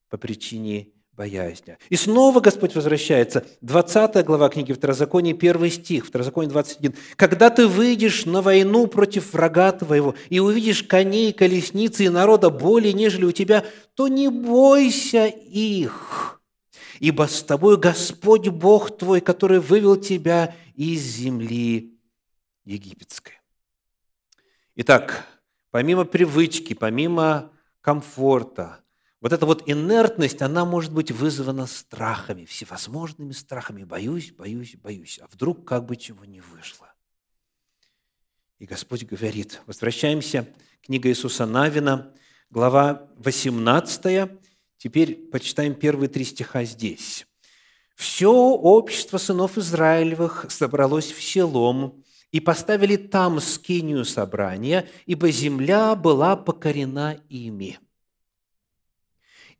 по 0.09 0.17
причине 0.17 0.89
боязни. 1.11 1.77
И 1.89 1.95
снова 1.95 2.39
Господь 2.39 2.75
возвращается. 2.75 3.45
20 3.61 4.23
глава 4.25 4.49
книги 4.49 4.73
Второзакония, 4.73 5.33
1 5.33 5.69
стих, 5.71 6.05
Второзаконие 6.05 6.49
21. 6.49 6.95
«Когда 7.15 7.49
ты 7.49 7.67
выйдешь 7.67 8.25
на 8.25 8.41
войну 8.41 8.87
против 8.87 9.33
врага 9.33 9.71
твоего 9.71 10.15
и 10.29 10.39
увидишь 10.39 10.83
коней, 10.83 11.33
колесницы 11.33 12.05
и 12.05 12.09
народа 12.09 12.49
более, 12.49 12.93
нежели 12.93 13.25
у 13.25 13.31
тебя, 13.31 13.65
то 13.95 14.07
не 14.07 14.29
бойся 14.29 15.25
их, 15.27 16.41
ибо 16.99 17.27
с 17.27 17.43
тобой 17.43 17.77
Господь 17.77 18.47
Бог 18.47 18.97
твой, 18.97 19.19
который 19.19 19.59
вывел 19.59 19.97
тебя 19.97 20.55
из 20.75 21.01
земли 21.01 21.92
египетской. 22.65 23.39
Итак, 24.75 25.25
помимо 25.71 26.05
привычки, 26.05 26.73
помимо 26.73 27.51
комфорта, 27.81 28.83
вот 29.23 29.31
эта 29.31 29.45
вот 29.45 29.63
инертность, 29.69 30.41
она 30.41 30.65
может 30.65 30.91
быть 30.91 31.09
вызвана 31.09 31.65
страхами, 31.65 32.43
всевозможными 32.43 33.31
страхами. 33.31 33.85
Боюсь, 33.85 34.31
боюсь, 34.31 34.75
боюсь. 34.75 35.17
А 35.19 35.27
вдруг 35.27 35.65
как 35.65 35.85
бы 35.85 35.95
чего 35.95 36.25
не 36.25 36.41
вышло? 36.41 36.93
И 38.59 38.65
Господь 38.65 39.05
говорит, 39.05 39.61
возвращаемся, 39.65 40.47
книга 40.81 41.07
Иисуса 41.07 41.45
Навина, 41.45 42.13
глава 42.49 43.09
18, 43.15 44.29
теперь 44.77 45.15
почитаем 45.15 45.75
первые 45.75 46.09
три 46.09 46.25
стиха 46.25 46.65
здесь. 46.65 47.25
«Все 47.95 48.29
общество 48.29 49.17
сынов 49.17 49.57
Израилевых 49.57 50.47
собралось 50.49 51.11
в 51.13 51.21
селом, 51.23 52.02
и 52.33 52.39
поставили 52.39 52.97
там 52.97 53.39
скинию 53.39 54.03
собрания, 54.03 54.89
ибо 55.05 55.31
земля 55.31 55.95
была 55.95 56.35
покорена 56.35 57.15
ими. 57.29 57.79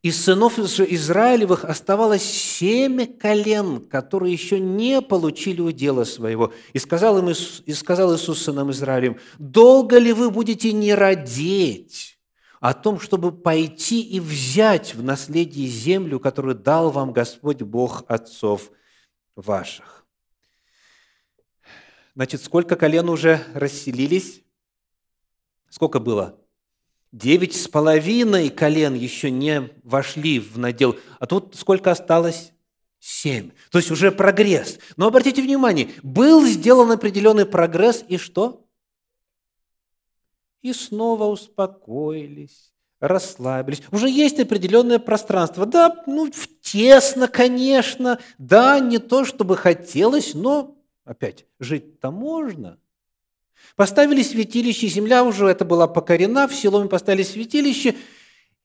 Из 0.02 0.22
сынов 0.22 0.58
Израилевых 0.58 1.64
оставалось 1.64 2.24
семь 2.24 3.06
колен, 3.06 3.80
которые 3.80 4.34
еще 4.34 4.60
не 4.60 5.00
получили 5.00 5.62
удела 5.62 6.04
своего. 6.04 6.52
И 6.74 6.78
сказал, 6.78 7.16
им, 7.18 7.30
и 7.30 7.72
сказал 7.72 8.14
Иисус 8.14 8.42
сынам 8.42 8.70
Израилевым, 8.70 9.18
«Долго 9.38 9.96
ли 9.96 10.12
вы 10.12 10.30
будете 10.30 10.72
не 10.72 10.94
родить 10.94 12.18
о 12.60 12.74
том, 12.74 13.00
чтобы 13.00 13.32
пойти 13.32 14.02
и 14.02 14.20
взять 14.20 14.94
в 14.94 15.02
наследие 15.02 15.68
землю, 15.68 16.20
которую 16.20 16.56
дал 16.56 16.90
вам 16.90 17.12
Господь 17.12 17.62
Бог 17.62 18.04
отцов 18.08 18.72
ваших?» 19.36 20.03
Значит, 22.14 22.42
сколько 22.42 22.76
колен 22.76 23.08
уже 23.08 23.44
расселились? 23.54 24.42
Сколько 25.68 25.98
было? 25.98 26.38
Девять 27.10 27.54
с 27.54 27.68
половиной 27.68 28.50
колен 28.50 28.94
еще 28.94 29.30
не 29.30 29.70
вошли 29.82 30.38
в 30.40 30.58
надел, 30.58 30.96
а 31.18 31.26
тут 31.26 31.54
сколько 31.56 31.90
осталось? 31.90 32.52
Семь. 32.98 33.50
То 33.70 33.78
есть 33.78 33.90
уже 33.90 34.10
прогресс. 34.10 34.78
Но 34.96 35.06
обратите 35.08 35.42
внимание, 35.42 35.90
был 36.02 36.46
сделан 36.46 36.90
определенный 36.90 37.46
прогресс, 37.46 38.04
и 38.08 38.16
что? 38.16 38.64
И 40.62 40.72
снова 40.72 41.24
успокоились, 41.24 42.72
расслабились. 43.00 43.82
Уже 43.90 44.08
есть 44.08 44.40
определенное 44.40 44.98
пространство. 44.98 45.66
Да, 45.66 46.02
ну, 46.06 46.32
тесно, 46.62 47.28
конечно. 47.28 48.18
Да, 48.38 48.80
не 48.80 48.98
то, 48.98 49.26
чтобы 49.26 49.58
хотелось, 49.58 50.32
но, 50.32 50.74
опять, 51.04 51.46
жить-то 51.58 52.10
можно– 52.10 52.78
Поставили 53.76 54.22
святилище, 54.22 54.88
земля 54.88 55.24
уже 55.24 55.46
это 55.46 55.64
была 55.64 55.88
покорена, 55.88 56.46
в 56.46 56.54
селоме 56.54 56.88
поставили 56.88 57.22
святилище, 57.22 57.96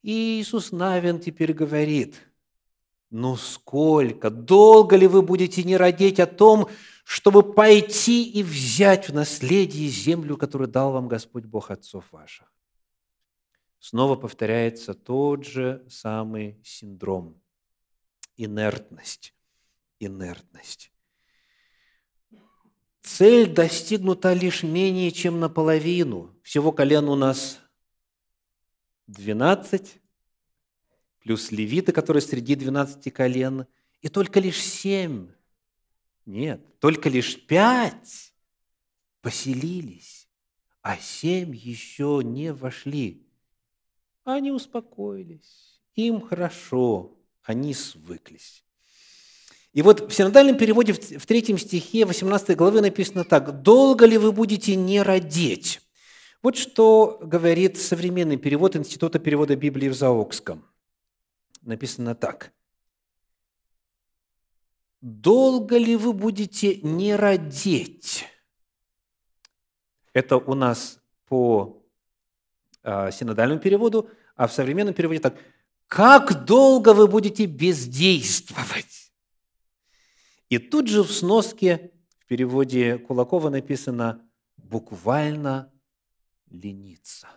и 0.02 0.40
Иисус 0.40 0.72
Навин 0.72 1.18
теперь 1.18 1.52
говорит, 1.52 2.16
ну 3.10 3.36
сколько, 3.36 4.30
долго 4.30 4.96
ли 4.96 5.06
вы 5.06 5.22
будете 5.22 5.64
не 5.64 5.76
родить 5.76 6.20
о 6.20 6.26
том, 6.26 6.68
чтобы 7.04 7.42
пойти 7.42 8.30
и 8.30 8.42
взять 8.42 9.08
в 9.08 9.14
наследие 9.14 9.88
землю, 9.88 10.36
которую 10.36 10.68
дал 10.68 10.92
вам 10.92 11.08
Господь 11.08 11.44
Бог 11.44 11.70
отцов 11.70 12.04
ваших? 12.12 12.52
Снова 13.80 14.14
повторяется 14.14 14.94
тот 14.94 15.44
же 15.44 15.84
самый 15.88 16.60
синдром– 16.62 17.40
инертность, 18.36 19.34
инертность. 19.98 20.92
Цель 23.20 23.52
достигнута 23.52 24.32
лишь 24.32 24.62
менее 24.62 25.10
чем 25.10 25.40
наполовину. 25.40 26.34
Всего 26.42 26.72
колен 26.72 27.06
у 27.06 27.16
нас 27.16 27.60
12, 29.08 30.00
плюс 31.18 31.50
левиты, 31.50 31.92
которые 31.92 32.22
среди 32.22 32.54
12 32.54 33.12
колен, 33.12 33.66
и 34.00 34.08
только 34.08 34.40
лишь 34.40 34.62
7, 34.62 35.28
нет, 36.24 36.80
только 36.80 37.10
лишь 37.10 37.38
5 37.44 38.32
поселились, 39.20 40.26
а 40.80 40.96
7 40.96 41.54
еще 41.54 42.22
не 42.24 42.54
вошли. 42.54 43.28
Они 44.24 44.50
успокоились, 44.50 45.78
им 45.94 46.22
хорошо, 46.22 47.18
они 47.42 47.74
свыклись. 47.74 48.64
И 49.72 49.82
вот 49.82 50.10
в 50.10 50.14
синодальном 50.14 50.58
переводе 50.58 50.92
в 50.92 51.26
третьем 51.26 51.56
стихе 51.56 52.04
18 52.04 52.56
главы 52.56 52.80
написано 52.80 53.24
так. 53.24 53.62
«Долго 53.62 54.04
ли 54.04 54.18
вы 54.18 54.32
будете 54.32 54.74
не 54.74 55.00
родить?» 55.02 55.80
Вот 56.42 56.56
что 56.56 57.18
говорит 57.22 57.78
современный 57.78 58.36
перевод 58.36 58.74
Института 58.74 59.18
перевода 59.18 59.54
Библии 59.56 59.88
в 59.88 59.94
Заокском. 59.94 60.64
Написано 61.62 62.14
так. 62.14 62.52
«Долго 65.00 65.78
ли 65.78 65.96
вы 65.96 66.14
будете 66.14 66.76
не 66.76 67.14
родить?» 67.14 68.24
Это 70.12 70.36
у 70.36 70.54
нас 70.54 70.98
по 71.28 71.80
э, 72.82 73.12
синодальному 73.12 73.60
переводу, 73.60 74.10
а 74.34 74.48
в 74.48 74.52
современном 74.52 74.94
переводе 74.94 75.20
так. 75.20 75.36
«Как 75.86 76.44
долго 76.44 76.92
вы 76.92 77.06
будете 77.06 77.46
бездействовать?» 77.46 78.99
И 80.50 80.58
тут 80.58 80.88
же 80.88 81.02
в 81.02 81.10
сноске, 81.12 81.92
в 82.18 82.26
переводе 82.26 82.98
Кулакова 82.98 83.48
написано 83.50 84.28
«буквально 84.56 85.72
лениться». 86.50 87.28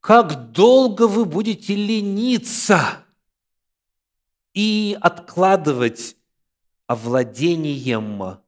Как 0.00 0.52
долго 0.52 1.08
вы 1.08 1.24
будете 1.24 1.74
лениться 1.74 3.04
и 4.52 4.96
откладывать 5.00 6.16
овладением 6.86 8.38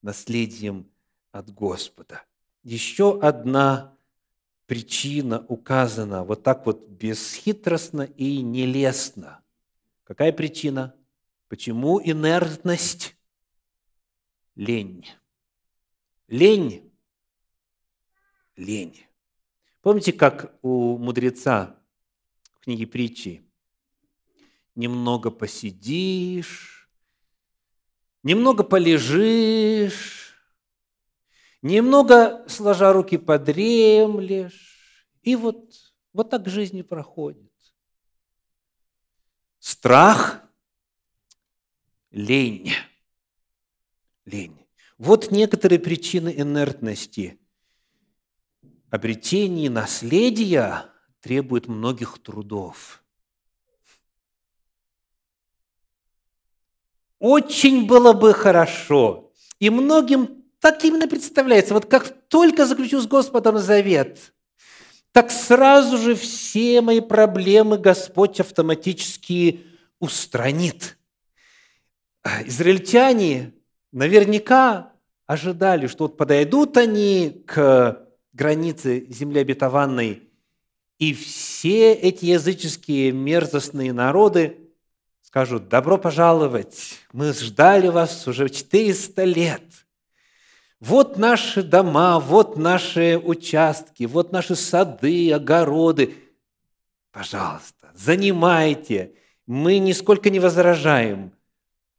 наследием 0.00 0.88
от 1.32 1.52
Господа? 1.52 2.22
Еще 2.62 3.20
одна 3.20 3.96
причина 4.66 5.44
указана 5.48 6.24
вот 6.24 6.42
так 6.44 6.64
вот 6.64 6.88
бесхитростно 6.88 8.02
и 8.02 8.40
нелестно. 8.40 9.40
Какая 10.04 10.32
причина? 10.32 10.94
Почему 11.54 12.00
инертность? 12.02 13.16
Лень. 14.56 15.06
Лень. 16.26 16.92
Лень. 18.56 19.06
Помните, 19.80 20.12
как 20.12 20.58
у 20.62 20.98
мудреца 20.98 21.80
в 22.54 22.64
книге 22.64 22.88
притчи 22.88 23.48
немного 24.74 25.30
посидишь, 25.30 26.90
немного 28.24 28.64
полежишь, 28.64 30.34
немного 31.62 32.44
сложа 32.48 32.92
руки 32.92 33.16
подремлешь, 33.16 35.06
и 35.22 35.36
вот, 35.36 35.72
вот 36.12 36.30
так 36.30 36.48
жизнь 36.48 36.82
проходит. 36.82 37.52
Страх 39.60 40.43
лень. 42.14 42.72
Лень. 44.24 44.56
Вот 44.96 45.30
некоторые 45.30 45.80
причины 45.80 46.32
инертности. 46.36 47.38
Обретение 48.90 49.68
наследия 49.68 50.86
требует 51.20 51.66
многих 51.66 52.18
трудов. 52.22 53.02
Очень 57.18 57.86
было 57.86 58.12
бы 58.12 58.32
хорошо, 58.32 59.32
и 59.58 59.70
многим 59.70 60.44
так 60.60 60.84
именно 60.84 61.08
представляется, 61.08 61.74
вот 61.74 61.86
как 61.86 62.28
только 62.28 62.66
заключу 62.66 63.00
с 63.00 63.06
Господом 63.06 63.58
завет, 63.58 64.34
так 65.10 65.30
сразу 65.30 65.96
же 65.98 66.14
все 66.14 66.80
мои 66.80 67.00
проблемы 67.00 67.78
Господь 67.78 68.38
автоматически 68.40 69.66
устранит– 69.98 70.96
израильтяне 72.46 73.52
наверняка 73.92 74.92
ожидали, 75.26 75.86
что 75.86 76.04
вот 76.04 76.16
подойдут 76.16 76.76
они 76.76 77.42
к 77.46 78.06
границе 78.32 79.06
земли 79.08 79.40
обетованной, 79.40 80.22
и 80.98 81.12
все 81.12 81.92
эти 81.92 82.26
языческие 82.26 83.12
мерзостные 83.12 83.92
народы 83.92 84.58
скажут, 85.22 85.68
добро 85.68 85.98
пожаловать, 85.98 87.00
мы 87.12 87.32
ждали 87.32 87.88
вас 87.88 88.26
уже 88.28 88.48
400 88.48 89.24
лет. 89.24 89.62
Вот 90.80 91.16
наши 91.16 91.62
дома, 91.62 92.20
вот 92.20 92.56
наши 92.56 93.18
участки, 93.18 94.04
вот 94.04 94.32
наши 94.32 94.54
сады, 94.54 95.32
огороды. 95.32 96.14
Пожалуйста, 97.10 97.90
занимайте, 97.94 99.14
мы 99.46 99.78
нисколько 99.78 100.30
не 100.30 100.40
возражаем– 100.40 101.32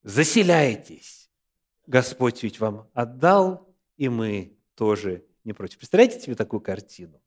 заселяйтесь. 0.05 1.29
Господь 1.85 2.41
ведь 2.43 2.61
вам 2.61 2.89
отдал, 2.93 3.75
и 3.97 4.07
мы 4.07 4.57
тоже 4.75 5.25
не 5.43 5.51
против. 5.51 5.79
Представляете 5.79 6.21
себе 6.21 6.35
такую 6.35 6.61
картину? 6.61 7.21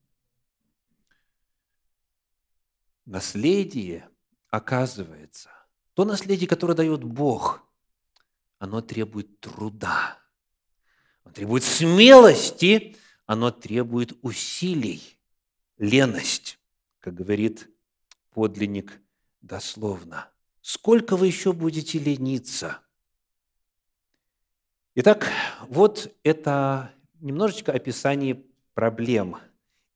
наследие, 3.09 4.09
оказывается, 4.51 5.51
то 5.95 6.05
наследие, 6.05 6.47
которое 6.47 6.75
дает 6.75 7.03
Бог, 7.03 7.63
оно 8.59 8.83
требует 8.83 9.41
труда, 9.41 10.19
оно 11.25 11.33
требует 11.33 11.65
смелости, 11.65 12.97
оно 13.25 13.51
требует 13.51 14.13
усилий, 14.23 15.19
леность, 15.79 16.59
как 17.01 17.15
говорит 17.15 17.69
подлинник 18.31 19.01
дословно. 19.41 20.31
Сколько 20.69 21.17
вы 21.17 21.29
еще 21.29 21.55
будете 21.55 21.99
лениться? 21.99 22.81
Итак, 24.97 25.27
вот 25.67 26.15
это 26.23 26.91
немножечко 27.21 27.73
описание 27.73 28.45
проблем 28.75 29.39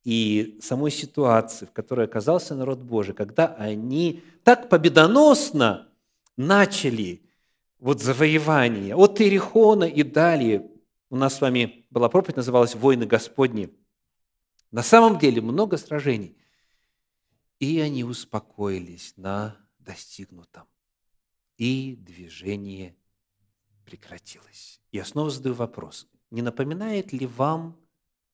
и 0.03 0.59
самой 0.63 0.91
ситуации, 0.91 1.67
в 1.67 1.73
которой 1.73 2.07
оказался 2.07 2.55
народ 2.55 2.79
Божий, 2.79 3.13
когда 3.13 3.49
они 3.49 4.23
так 4.45 4.71
победоносно 4.71 5.91
начали 6.39 7.21
вот 7.79 8.01
завоевание 8.01 8.97
от 8.97 9.21
Иерихона 9.21 9.85
и 9.85 10.03
далее. 10.03 10.71
У 11.11 11.17
нас 11.17 11.35
с 11.35 11.43
вами 11.43 11.85
была 11.91 12.09
проповедь, 12.09 12.37
называлась 12.37 12.75
«Войны 12.75 13.05
Господни». 13.05 13.69
На 14.71 14.83
самом 14.83 15.19
деле 15.19 15.43
много 15.43 15.77
сражений. 15.77 16.35
И 17.59 17.79
они 17.79 18.05
успокоились 18.05 19.13
на 19.19 19.62
достигнутом. 19.85 20.67
И 21.57 21.97
движение 21.97 22.97
прекратилось. 23.85 24.81
Я 24.91 25.05
снова 25.05 25.31
задаю 25.31 25.55
вопрос. 25.55 26.09
Не 26.31 26.43
напоминает 26.43 27.13
ли 27.13 27.27
вам 27.27 27.79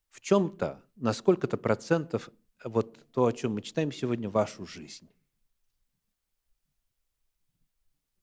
в 0.09 0.21
чем-то, 0.21 0.85
на 0.97 1.13
сколько-то 1.13 1.57
процентов, 1.57 2.31
вот 2.65 3.11
то, 3.13 3.27
о 3.27 3.33
чем 3.33 3.53
мы 3.53 3.63
читаем 3.63 3.93
сегодня, 3.93 4.29
вашу 4.29 4.67
жизнь? 4.67 5.11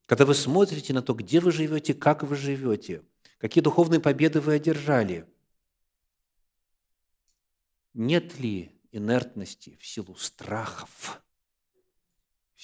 Когда 0.05 0.25
вы 0.25 0.35
смотрите 0.35 0.93
на 0.93 1.01
то, 1.01 1.13
где 1.13 1.39
вы 1.39 1.51
живете, 1.51 1.93
как 1.93 2.23
вы 2.23 2.35
живете, 2.35 3.03
какие 3.38 3.63
духовные 3.63 3.99
победы 3.99 4.39
вы 4.39 4.53
одержали, 4.53 5.27
нет 7.93 8.38
ли 8.39 8.71
инертности 8.91 9.77
в 9.79 9.85
силу 9.85 10.15
страхов, 10.15 11.21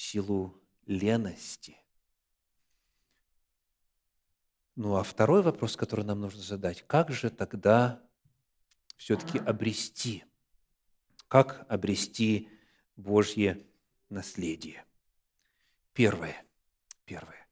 силу 0.02 0.62
лености? 0.86 1.78
Ну 4.76 4.96
а 4.96 5.04
второй 5.04 5.42
вопрос, 5.42 5.76
который 5.76 6.06
нам 6.06 6.22
нужно 6.22 6.42
задать, 6.42 6.84
как 6.88 7.12
же 7.12 7.30
тогда 7.30 8.02
все-таки 8.98 9.38
обрести, 9.38 10.24
как 11.28 11.66
обрести 11.70 12.50
Божье 12.96 13.66
наследие? 14.10 14.86
Первое– 15.94 16.44
Первое. 17.12 17.46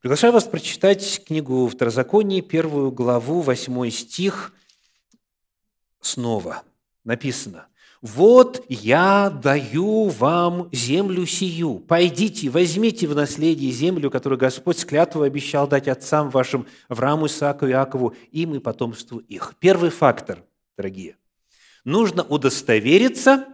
Приглашаю 0.00 0.32
вас 0.32 0.44
прочитать 0.44 1.24
книгу 1.24 1.66
Второзаконии, 1.66 2.42
первую 2.42 2.92
главу, 2.92 3.40
восьмой 3.40 3.90
стих. 3.90 4.54
Снова 6.00 6.62
написано. 7.02 7.66
«Вот 8.02 8.64
я 8.68 9.28
даю 9.28 10.08
вам 10.08 10.68
землю 10.72 11.26
сию. 11.26 11.80
Пойдите, 11.80 12.48
возьмите 12.48 13.06
в 13.06 13.14
наследие 13.14 13.70
землю, 13.70 14.10
которую 14.10 14.38
Господь 14.38 14.78
с 14.78 14.86
обещал 14.86 15.68
дать 15.68 15.86
отцам 15.86 16.30
вашим, 16.30 16.66
Аврааму, 16.88 17.26
Исааку, 17.26 17.66
Иакову, 17.66 18.14
им 18.32 18.54
и 18.54 18.58
потомству 18.58 19.18
их». 19.18 19.54
Первый 19.60 19.90
фактор, 19.90 20.42
дорогие. 20.76 21.16
Нужно 21.84 22.22
удостовериться, 22.22 23.46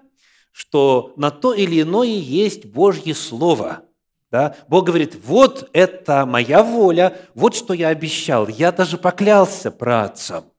что 0.53 1.13
на 1.17 1.31
то 1.31 1.53
или 1.53 1.83
иное 1.83 2.07
есть 2.07 2.67
Божье 2.67 3.15
Слово– 3.15 3.83
да? 4.31 4.57
Бог 4.69 4.87
говорит, 4.87 5.17
вот 5.25 5.71
это 5.73 6.27
моя 6.27 6.63
воля, 6.63 7.17
вот 7.35 7.55
что 7.55 7.75
я 7.75 7.89
обещал. 7.89 8.49
Я 8.49 8.73
даже 8.73 8.99
поклялся 8.99 9.71
працам. 9.71 10.53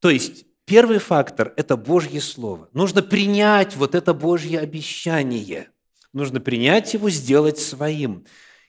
То 0.00 0.10
есть 0.10 0.46
первый 0.68 0.98
фактор– 0.98 1.54
это 1.56 1.76
Божье 1.76 2.20
Слово. 2.20 2.68
Нужно 2.72 3.02
принять 3.02 3.74
вот 3.74 3.94
это 3.94 4.12
Божье 4.12 4.60
обещание. 4.60 5.70
Нужно 6.12 6.40
принять 6.40 6.92
его, 6.94 7.08
сделать 7.08 7.58
своим. 7.58 8.26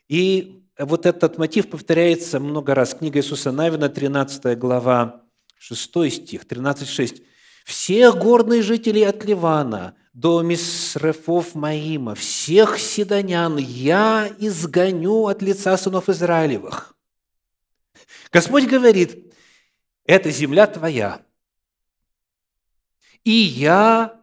И 0.08 0.64
вот 0.80 1.06
этот 1.06 1.38
мотив 1.38 1.70
повторяется 1.70 2.40
много 2.40 2.74
раз. 2.74 2.96
Книга 2.96 3.20
Иисуса 3.20 3.52
Навина, 3.52 3.90
13 3.90 4.58
глава, 4.58 5.24
6 5.60 6.12
стих, 6.12 6.46
13,6. 6.46 7.22
«Всех 7.66 8.18
горных 8.18 8.64
жителей 8.64 9.04
от 9.04 9.26
Ливана 9.26 9.96
до 10.14 10.42
Мисрефов 10.42 11.54
Маима, 11.54 12.16
всех 12.16 12.80
седонян 12.80 13.58
я 13.58 14.30
изгоню 14.40 15.28
от 15.28 15.42
лица 15.42 15.78
сынов 15.78 16.10
Израилевых. 16.10 16.96
Господь 18.32 18.66
говорит, 18.66 19.34
это 20.06 20.32
земля 20.32 20.66
твоя, 20.66 21.22
и 23.24 23.32
я 23.32 24.22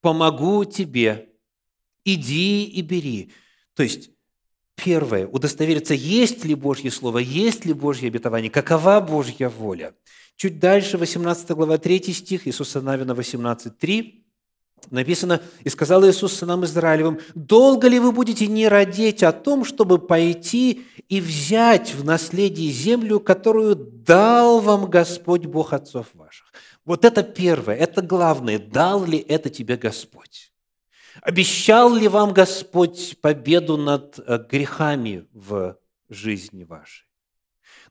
помогу 0.00 0.64
тебе, 0.64 1.30
иди 2.04 2.64
и 2.64 2.82
бери. 2.82 3.32
То 3.74 3.82
есть, 3.82 4.10
первое, 4.74 5.26
удостовериться, 5.26 5.94
есть 5.94 6.44
ли 6.44 6.54
Божье 6.54 6.90
Слово, 6.90 7.18
есть 7.18 7.64
ли 7.64 7.72
Божье 7.72 8.08
обетование, 8.08 8.50
какова 8.50 9.00
Божья 9.00 9.48
воля. 9.48 9.94
Чуть 10.36 10.60
дальше, 10.60 10.98
18 10.98 11.50
глава, 11.50 11.78
3 11.78 12.12
стих, 12.12 12.46
Иисуса 12.46 12.80
Навина 12.80 13.12
18.3, 13.12 14.22
Написано, 14.90 15.42
«И 15.64 15.68
сказал 15.68 16.08
Иисус 16.08 16.34
сынам 16.34 16.64
Израилевым, 16.64 17.18
долго 17.34 17.88
ли 17.88 17.98
вы 17.98 18.12
будете 18.12 18.46
не 18.46 18.68
родить 18.68 19.22
о 19.22 19.32
том, 19.32 19.64
чтобы 19.64 19.98
пойти 19.98 20.86
и 21.08 21.20
взять 21.20 21.94
в 21.94 22.04
наследие 22.04 22.70
землю, 22.70 23.20
которую 23.20 23.74
дал 23.74 24.60
вам 24.60 24.88
Господь 24.88 25.46
Бог 25.46 25.72
отцов 25.72 26.06
ваших?» 26.14 26.52
Вот 26.88 27.04
это 27.04 27.22
первое, 27.22 27.76
это 27.76 28.00
главное. 28.00 28.58
Дал 28.58 29.04
ли 29.04 29.18
это 29.18 29.50
тебе 29.50 29.76
Господь? 29.76 30.54
Обещал 31.20 31.94
ли 31.94 32.08
вам 32.08 32.32
Господь 32.32 33.18
победу 33.20 33.76
над 33.76 34.18
э, 34.18 34.38
грехами 34.50 35.26
в 35.34 35.76
жизни 36.08 36.64
вашей? 36.64 37.06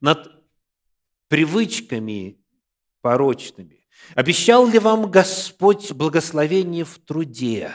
Над 0.02 0.32
привычками 1.28 2.40
порочными? 3.02 3.88
Обещал 4.16 4.68
ли 4.68 4.80
вам 4.80 5.12
Господь 5.12 5.92
благословение 5.92 6.84
в 6.84 6.98
труде? 6.98 7.74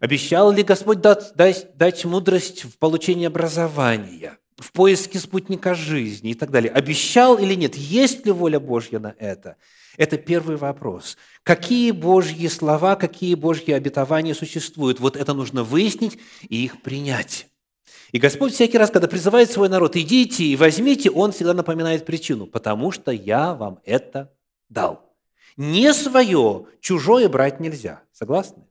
Обещал 0.00 0.50
ли 0.50 0.64
Господь 0.64 1.00
дать, 1.00 1.36
дать, 1.36 1.76
дать 1.76 2.04
мудрость 2.04 2.64
в 2.64 2.78
получении 2.78 3.28
образования, 3.28 4.38
в 4.56 4.72
поиске 4.72 5.20
спутника 5.20 5.76
жизни 5.76 6.32
и 6.32 6.34
так 6.34 6.50
далее? 6.50 6.72
Обещал 6.72 7.38
или 7.38 7.54
нет? 7.54 7.76
Есть 7.76 8.26
ли 8.26 8.32
воля 8.32 8.58
Божья 8.58 8.98
на 8.98 9.14
это? 9.16 9.56
Это 10.00 10.16
первый 10.16 10.56
вопрос. 10.56 11.18
Какие 11.42 11.90
Божьи 11.90 12.46
слова, 12.46 12.96
какие 12.96 13.34
Божьи 13.34 13.70
обетования 13.70 14.32
существуют? 14.32 14.98
Вот 14.98 15.14
это 15.14 15.34
нужно 15.34 15.62
выяснить 15.62 16.18
и 16.48 16.64
их 16.64 16.80
принять. 16.80 17.48
И 18.10 18.18
Господь 18.18 18.54
всякий 18.54 18.78
раз, 18.78 18.90
когда 18.90 19.08
призывает 19.08 19.50
свой 19.50 19.68
народ, 19.68 19.96
идите 19.96 20.42
и 20.42 20.56
возьмите, 20.56 21.10
Он 21.10 21.32
всегда 21.32 21.52
напоминает 21.52 22.06
причину, 22.06 22.46
потому 22.46 22.92
что 22.92 23.10
я 23.10 23.52
вам 23.52 23.78
это 23.84 24.32
дал. 24.70 25.14
Не 25.58 25.92
свое, 25.92 26.64
чужое 26.80 27.28
брать 27.28 27.60
нельзя. 27.60 28.02
Согласны? 28.10 28.64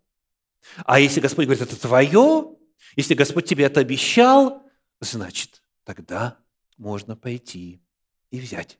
А 0.84 1.00
если 1.00 1.20
Господь 1.20 1.46
говорит, 1.46 1.62
это 1.62 1.80
твое, 1.80 2.56
если 2.96 3.14
Господь 3.14 3.46
тебе 3.46 3.66
это 3.66 3.82
обещал, 3.82 4.64
значит, 5.00 5.62
тогда 5.84 6.40
можно 6.76 7.16
пойти 7.16 7.84
и 8.32 8.40
взять. 8.40 8.80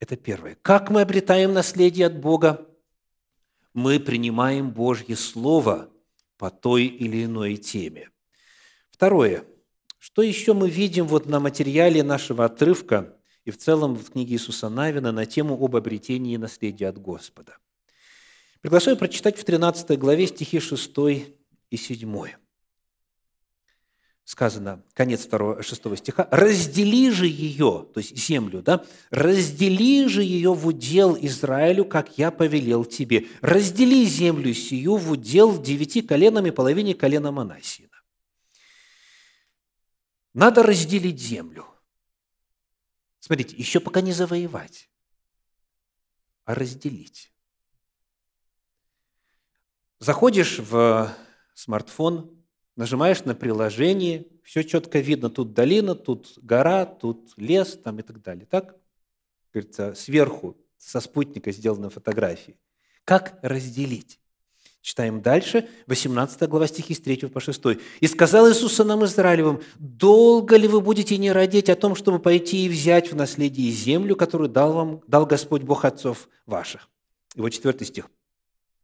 Это 0.00 0.16
первое. 0.16 0.56
Как 0.62 0.90
мы 0.90 1.02
обретаем 1.02 1.52
наследие 1.52 2.06
от 2.06 2.18
Бога? 2.18 2.66
Мы 3.72 4.00
принимаем 4.00 4.72
Божье 4.72 5.14
Слово 5.14 5.88
по 6.36 6.50
той 6.50 6.86
или 6.86 7.24
иной 7.24 7.56
теме. 7.56 8.10
Второе. 8.90 9.44
Что 9.98 10.22
еще 10.22 10.54
мы 10.54 10.68
видим 10.68 11.06
вот 11.06 11.26
на 11.26 11.38
материале 11.38 12.02
нашего 12.02 12.46
отрывка– 12.46 13.16
и 13.44 13.50
в 13.50 13.56
целом 13.56 13.96
в 13.96 14.10
книге 14.10 14.34
Иисуса 14.34 14.68
Навина 14.68 15.12
на 15.12 15.26
тему 15.26 15.58
об 15.62 15.76
обретении 15.76 16.36
наследия 16.36 16.88
от 16.88 16.98
Господа. 16.98 17.56
Приглашаю 18.60 18.96
прочитать 18.96 19.38
в 19.38 19.44
13 19.44 19.98
главе 19.98 20.26
стихи 20.26 20.60
6 20.60 20.92
и 21.70 21.76
7. 21.76 22.26
Сказано, 24.30 24.80
конец 24.94 25.26
2, 25.26 25.60
6 25.60 25.98
стиха, 25.98 26.28
«Раздели 26.30 27.10
же 27.10 27.26
ее, 27.26 27.84
то 27.92 27.98
есть 27.98 28.16
землю, 28.16 28.62
да, 28.62 28.86
раздели 29.10 30.06
же 30.06 30.22
ее 30.22 30.54
в 30.54 30.68
удел 30.68 31.18
Израилю, 31.20 31.84
как 31.84 32.16
я 32.16 32.30
повелел 32.30 32.84
тебе. 32.84 33.26
Раздели 33.40 34.04
землю 34.04 34.54
сию 34.54 34.98
в 34.98 35.10
удел 35.10 35.60
девяти 35.60 36.00
коленам 36.00 36.46
и 36.46 36.52
половине 36.52 36.94
колена 36.94 37.32
Манасиина». 37.32 37.90
Надо 40.32 40.62
разделить 40.62 41.20
землю. 41.20 41.66
Смотрите, 43.18 43.56
еще 43.56 43.80
пока 43.80 44.00
не 44.00 44.12
завоевать, 44.12 44.88
а 46.44 46.54
разделить. 46.54 47.32
Заходишь 49.98 50.60
в 50.60 51.12
смартфон, 51.54 52.39
нажимаешь 52.80 53.24
на 53.24 53.34
приложение, 53.34 54.26
все 54.42 54.64
четко 54.64 55.00
видно, 55.00 55.28
тут 55.28 55.52
долина, 55.52 55.94
тут 55.94 56.32
гора, 56.38 56.86
тут 56.86 57.32
лес 57.36 57.78
там 57.84 57.98
и 57.98 58.02
так 58.02 58.22
далее. 58.22 58.46
Так? 58.46 58.74
Говорится, 59.52 59.94
сверху 59.94 60.56
со 60.78 61.00
спутника 61.00 61.52
сделаны 61.52 61.90
фотографии. 61.90 62.56
Как 63.04 63.38
разделить? 63.42 64.18
Читаем 64.80 65.20
дальше, 65.20 65.68
18 65.88 66.48
глава 66.48 66.66
стихи 66.66 66.94
с 66.94 67.00
3 67.00 67.26
по 67.26 67.38
6. 67.38 67.62
«И 68.00 68.06
сказал 68.06 68.50
Иисус 68.50 68.78
нам 68.78 69.04
Израилевым, 69.04 69.60
долго 69.78 70.56
ли 70.56 70.66
вы 70.66 70.80
будете 70.80 71.18
не 71.18 71.32
родить 71.32 71.68
о 71.68 71.76
том, 71.76 71.94
чтобы 71.94 72.18
пойти 72.18 72.64
и 72.64 72.68
взять 72.70 73.12
в 73.12 73.14
наследие 73.14 73.70
землю, 73.72 74.16
которую 74.16 74.48
дал 74.48 74.72
вам, 74.72 75.02
дал 75.06 75.26
Господь 75.26 75.64
Бог 75.64 75.84
отцов 75.84 76.30
ваших?» 76.46 76.88
И 77.34 77.42
вот 77.42 77.50
4 77.50 77.84
стих. 77.84 78.10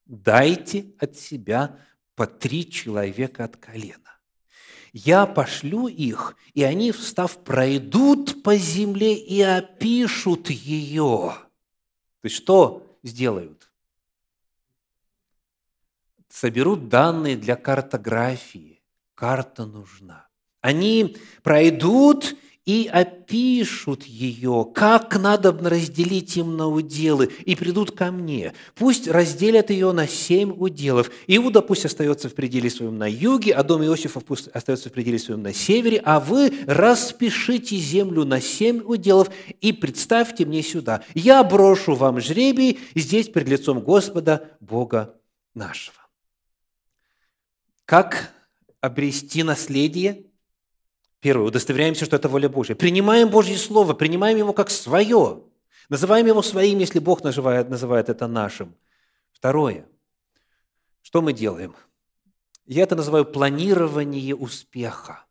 «Дайте 0.04 0.92
от 0.98 1.16
себя 1.16 1.78
по 2.16 2.26
три 2.26 2.68
человека 2.68 3.44
от 3.44 3.56
колена. 3.56 4.18
Я 4.92 5.26
пошлю 5.26 5.86
их, 5.86 6.34
и 6.54 6.64
они, 6.64 6.90
встав, 6.90 7.44
пройдут 7.44 8.42
по 8.42 8.56
земле 8.56 9.14
и 9.14 9.40
опишут 9.40 10.50
ее». 10.50 11.36
То 12.22 12.24
есть 12.24 12.36
что 12.36 12.98
сделают? 13.04 13.66
соберут 16.36 16.88
данные 16.88 17.36
для 17.36 17.56
картографии. 17.56 18.82
Карта 19.14 19.64
нужна. 19.64 20.28
Они 20.60 21.16
пройдут 21.42 22.36
и 22.66 22.90
опишут 22.92 24.02
ее, 24.02 24.68
как 24.74 25.16
надо 25.16 25.52
разделить 25.52 26.36
им 26.36 26.56
на 26.56 26.66
уделы, 26.66 27.30
и 27.44 27.54
придут 27.54 27.92
ко 27.92 28.10
мне. 28.10 28.54
Пусть 28.74 29.06
разделят 29.06 29.70
ее 29.70 29.92
на 29.92 30.08
семь 30.08 30.52
уделов. 30.52 31.10
Иуда 31.28 31.62
пусть 31.62 31.84
остается 31.84 32.28
в 32.28 32.34
пределе 32.34 32.68
своем 32.68 32.98
на 32.98 33.08
юге, 33.08 33.52
а 33.54 33.62
дом 33.62 33.84
Иосифов 33.84 34.24
пусть 34.24 34.48
остается 34.48 34.90
в 34.90 34.92
пределе 34.92 35.20
своем 35.20 35.42
на 35.42 35.54
севере, 35.54 36.02
а 36.04 36.18
вы 36.18 36.52
распишите 36.66 37.76
землю 37.76 38.24
на 38.24 38.40
семь 38.40 38.82
уделов 38.84 39.30
и 39.60 39.72
представьте 39.72 40.44
мне 40.44 40.62
сюда. 40.62 41.04
Я 41.14 41.44
брошу 41.44 41.94
вам 41.94 42.20
жребий 42.20 42.80
здесь 42.96 43.28
перед 43.28 43.48
лицом 43.48 43.80
Господа, 43.80 44.50
Бога 44.58 45.14
нашего. 45.54 45.96
Как 47.84 48.32
обрести 48.80 49.44
наследие? 49.44 50.25
Первое, 51.26 51.48
удостоверяемся, 51.48 52.04
что 52.04 52.14
это 52.14 52.28
воля 52.28 52.48
Божья. 52.48 52.76
Принимаем 52.76 53.30
Божье 53.30 53.56
Слово, 53.58 53.94
принимаем 53.94 54.38
его 54.38 54.52
как 54.52 54.70
свое. 54.70 55.42
Называем 55.88 56.24
его 56.24 56.40
своим, 56.40 56.78
если 56.78 57.00
Бог 57.00 57.24
называет, 57.24 57.68
называет 57.68 58.08
это 58.08 58.28
нашим. 58.28 58.76
Второе, 59.32 59.88
что 61.02 61.22
мы 61.22 61.32
делаем? 61.32 61.74
Я 62.64 62.84
это 62.84 62.94
называю 62.94 63.24
планирование 63.24 64.36
успеха. 64.36 65.24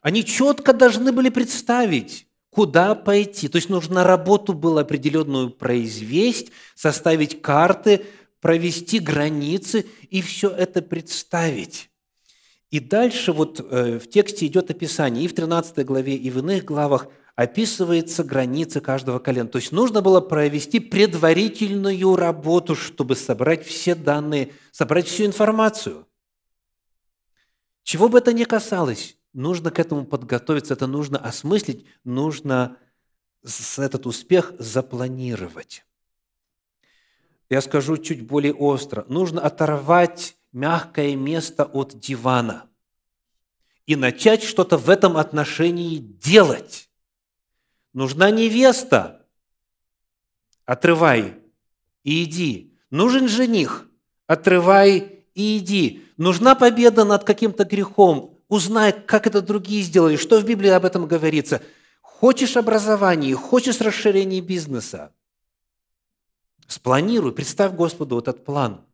Они 0.00 0.24
четко 0.24 0.72
должны 0.72 1.12
были 1.12 1.28
представить, 1.28 2.26
куда 2.48 2.94
пойти. 2.94 3.48
То 3.48 3.56
есть 3.56 3.68
нужно 3.68 4.04
работу 4.04 4.54
было 4.54 4.80
определенную 4.80 5.50
произвести, 5.50 6.50
составить 6.74 7.42
карты, 7.42 8.06
провести 8.40 9.00
границы 9.00 9.84
и 10.08 10.22
все 10.22 10.48
это 10.48 10.80
представить. 10.80 11.87
И 12.70 12.80
дальше 12.80 13.32
вот 13.32 13.60
э, 13.60 13.98
в 13.98 14.08
тексте 14.08 14.46
идет 14.46 14.70
описание, 14.70 15.24
и 15.24 15.28
в 15.28 15.34
13 15.34 15.84
главе, 15.86 16.14
и 16.16 16.30
в 16.30 16.38
иных 16.38 16.64
главах 16.64 17.08
описывается 17.34 18.24
границы 18.24 18.80
каждого 18.80 19.18
колена. 19.18 19.48
То 19.48 19.58
есть 19.58 19.72
нужно 19.72 20.02
было 20.02 20.20
провести 20.20 20.80
предварительную 20.80 22.16
работу, 22.16 22.74
чтобы 22.74 23.16
собрать 23.16 23.64
все 23.64 23.94
данные, 23.94 24.52
собрать 24.70 25.06
всю 25.06 25.24
информацию. 25.24 26.06
Чего 27.84 28.08
бы 28.08 28.18
это 28.18 28.32
ни 28.32 28.44
касалось, 28.44 29.16
нужно 29.32 29.70
к 29.70 29.78
этому 29.78 30.04
подготовиться, 30.04 30.74
это 30.74 30.86
нужно 30.86 31.18
осмыслить, 31.18 31.86
нужно 32.04 32.76
этот 33.78 34.06
успех 34.06 34.52
запланировать 34.58 35.84
я 37.50 37.60
скажу 37.60 37.96
чуть 37.96 38.26
более 38.26 38.52
остро, 38.52 39.04
нужно 39.08 39.40
оторвать 39.40 40.36
мягкое 40.52 41.16
место 41.16 41.64
от 41.64 41.98
дивана 41.98 42.68
и 43.86 43.96
начать 43.96 44.42
что-то 44.42 44.76
в 44.76 44.90
этом 44.90 45.16
отношении 45.16 45.98
делать. 45.98 46.90
Нужна 47.92 48.30
невеста, 48.30 49.26
отрывай 50.64 51.36
и 52.04 52.24
иди. 52.24 52.78
Нужен 52.90 53.28
жених, 53.28 53.88
отрывай 54.26 55.24
и 55.34 55.58
иди. 55.58 56.04
Нужна 56.16 56.54
победа 56.54 57.04
над 57.04 57.24
каким-то 57.24 57.64
грехом, 57.64 58.38
узнай, 58.48 58.92
как 58.92 59.26
это 59.26 59.40
другие 59.42 59.82
сделали, 59.82 60.16
что 60.16 60.40
в 60.40 60.44
Библии 60.44 60.70
об 60.70 60.84
этом 60.84 61.06
говорится. 61.06 61.62
Хочешь 62.00 62.56
образования, 62.56 63.34
хочешь 63.34 63.80
расширения 63.80 64.40
бизнеса– 64.40 65.12
Спланируй, 66.68 67.32
представь 67.32 67.72
Господу 67.72 68.18
этот 68.18 68.44
план. 68.44 68.84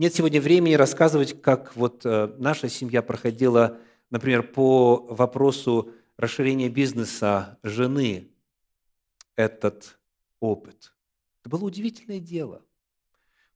Нет 0.00 0.14
сегодня 0.14 0.40
времени 0.40 0.72
рассказывать, 0.72 1.42
как 1.42 1.76
вот 1.76 2.06
э, 2.06 2.34
наша 2.38 2.70
семья 2.70 3.02
проходила, 3.02 3.76
например, 4.08 4.42
по 4.42 4.96
вопросу 5.10 5.92
расширения 6.16 6.70
бизнеса 6.70 7.58
жены 7.62 8.30
этот 9.36 9.98
опыт. 10.40 10.94
Это 11.42 11.50
было 11.50 11.66
удивительное 11.66 12.18
дело. 12.18 12.62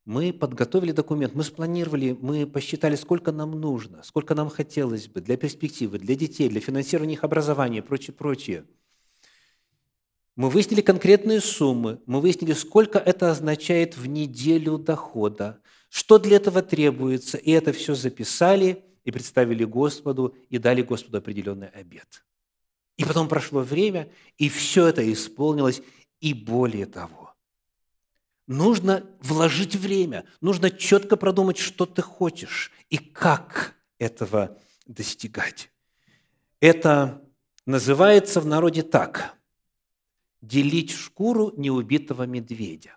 Мы 0.05 0.35
подготовили 0.35 0.93
документ, 0.93 1.35
мы 1.35 1.45
спланировали, 1.45 2.15
мы 2.21 2.47
посчитали, 2.47 2.97
сколько 2.97 3.33
нам 3.33 3.59
нужно, 3.59 4.03
сколько 4.03 4.35
нам 4.35 4.51
хотелось 4.51 5.09
бы 5.09 5.23
для 5.23 5.39
перспективы, 5.39 5.99
для 5.99 6.15
детей, 6.15 6.51
для 6.51 6.61
финансирования 6.61 7.15
их 7.15 7.25
образования 7.25 7.79
и 7.79 7.81
прочее, 7.81 8.13
прочее– 8.15 8.67
мы 10.37 10.51
выяснили 10.51 10.81
конкретные 10.81 11.41
суммы, 11.41 12.01
мы 12.07 12.21
выяснили, 12.21 12.55
сколько 12.55 12.99
это 12.99 13.31
означает 13.31 13.97
в 13.97 14.07
неделю 14.07 14.79
дохода, 14.79 15.61
что 15.95 16.19
для 16.19 16.39
этого 16.39 16.61
требуется, 16.61 17.39
и 17.39 17.53
это 17.53 17.73
все 17.73 17.95
записали 17.95 18.85
и 19.05 19.13
представили 19.13 19.63
Господу, 19.63 20.37
и 20.51 20.59
дали 20.59 20.83
Господу 20.83 21.19
определенный 21.19 21.69
обед. 21.69 22.25
И 22.97 23.05
потом 23.05 23.29
прошло 23.29 23.61
время, 23.61 24.11
и 24.37 24.49
все 24.49 24.89
это 24.89 25.13
исполнилось, 25.13 25.83
и 26.19 26.35
более 26.35 26.87
того. 26.87 27.33
Нужно 28.49 29.09
вложить 29.21 29.77
время, 29.77 30.25
нужно 30.41 30.73
четко 30.73 31.17
продумать, 31.17 31.59
что 31.59 31.87
ты 31.87 32.03
хочешь 32.03 32.73
и 32.91 32.99
как 32.99 33.77
этого 34.01 34.59
достигать. 34.87 35.71
Это 36.59 37.23
называется 37.67 38.41
в 38.41 38.47
народе 38.47 38.83
так– 38.83 39.39
делить 40.43 40.91
шкуру 40.91 41.53
неубитого 41.57 42.25
медведя. 42.25 42.97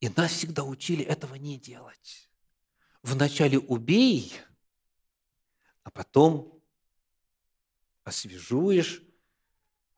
И 0.00 0.08
нас 0.08 0.32
всегда 0.32 0.64
учили 0.64 1.04
этого 1.04 1.34
не 1.36 1.58
делать. 1.58 2.28
Вначале 3.02 3.58
убей, 3.58 4.32
а 5.82 5.90
потом 5.90 6.60
освежуешь, 8.04 9.02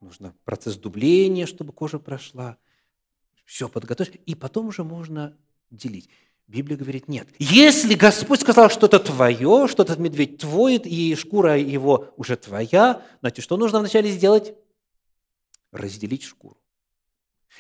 нужно 0.00 0.34
процесс 0.44 0.76
дубления, 0.76 1.46
чтобы 1.46 1.72
кожа 1.72 1.98
прошла, 1.98 2.56
все 3.44 3.68
подготовишь, 3.68 4.12
и 4.26 4.34
потом 4.34 4.68
уже 4.68 4.84
можно 4.84 5.36
делить. 5.70 6.08
Библия 6.46 6.78
говорит, 6.78 7.08
нет. 7.08 7.28
Если 7.38 7.94
Господь 7.94 8.40
сказал, 8.40 8.70
что 8.70 8.86
это 8.86 8.98
твое, 9.00 9.66
что 9.68 9.82
этот 9.82 9.98
медведь 9.98 10.38
твой, 10.38 10.76
и 10.76 11.14
шкура 11.14 11.58
его 11.58 12.14
уже 12.16 12.36
твоя, 12.36 13.04
значит, 13.20 13.44
что 13.44 13.56
нужно 13.56 13.80
вначале 13.80 14.10
сделать? 14.10 14.54
разделить 15.72 16.22
шкуру. 16.22 16.56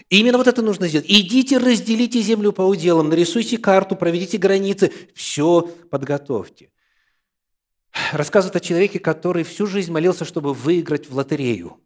И 0.08 0.20
именно 0.20 0.38
вот 0.38 0.46
это 0.46 0.62
нужно 0.62 0.88
сделать. 0.88 1.06
Идите, 1.08 1.58
разделите 1.58 2.20
землю 2.20 2.52
по 2.52 2.62
уделам, 2.62 3.08
нарисуйте 3.08 3.58
карту, 3.58 3.96
проведите 3.96 4.38
границы, 4.38 4.92
все 5.14 5.62
подготовьте. 5.62 6.70
Рассказывает 8.12 8.56
о 8.56 8.60
человеке, 8.60 8.98
который 8.98 9.42
всю 9.42 9.66
жизнь 9.66 9.92
молился, 9.92 10.24
чтобы 10.24 10.54
выиграть 10.54 11.08
в 11.08 11.16
лотерею. 11.16 11.80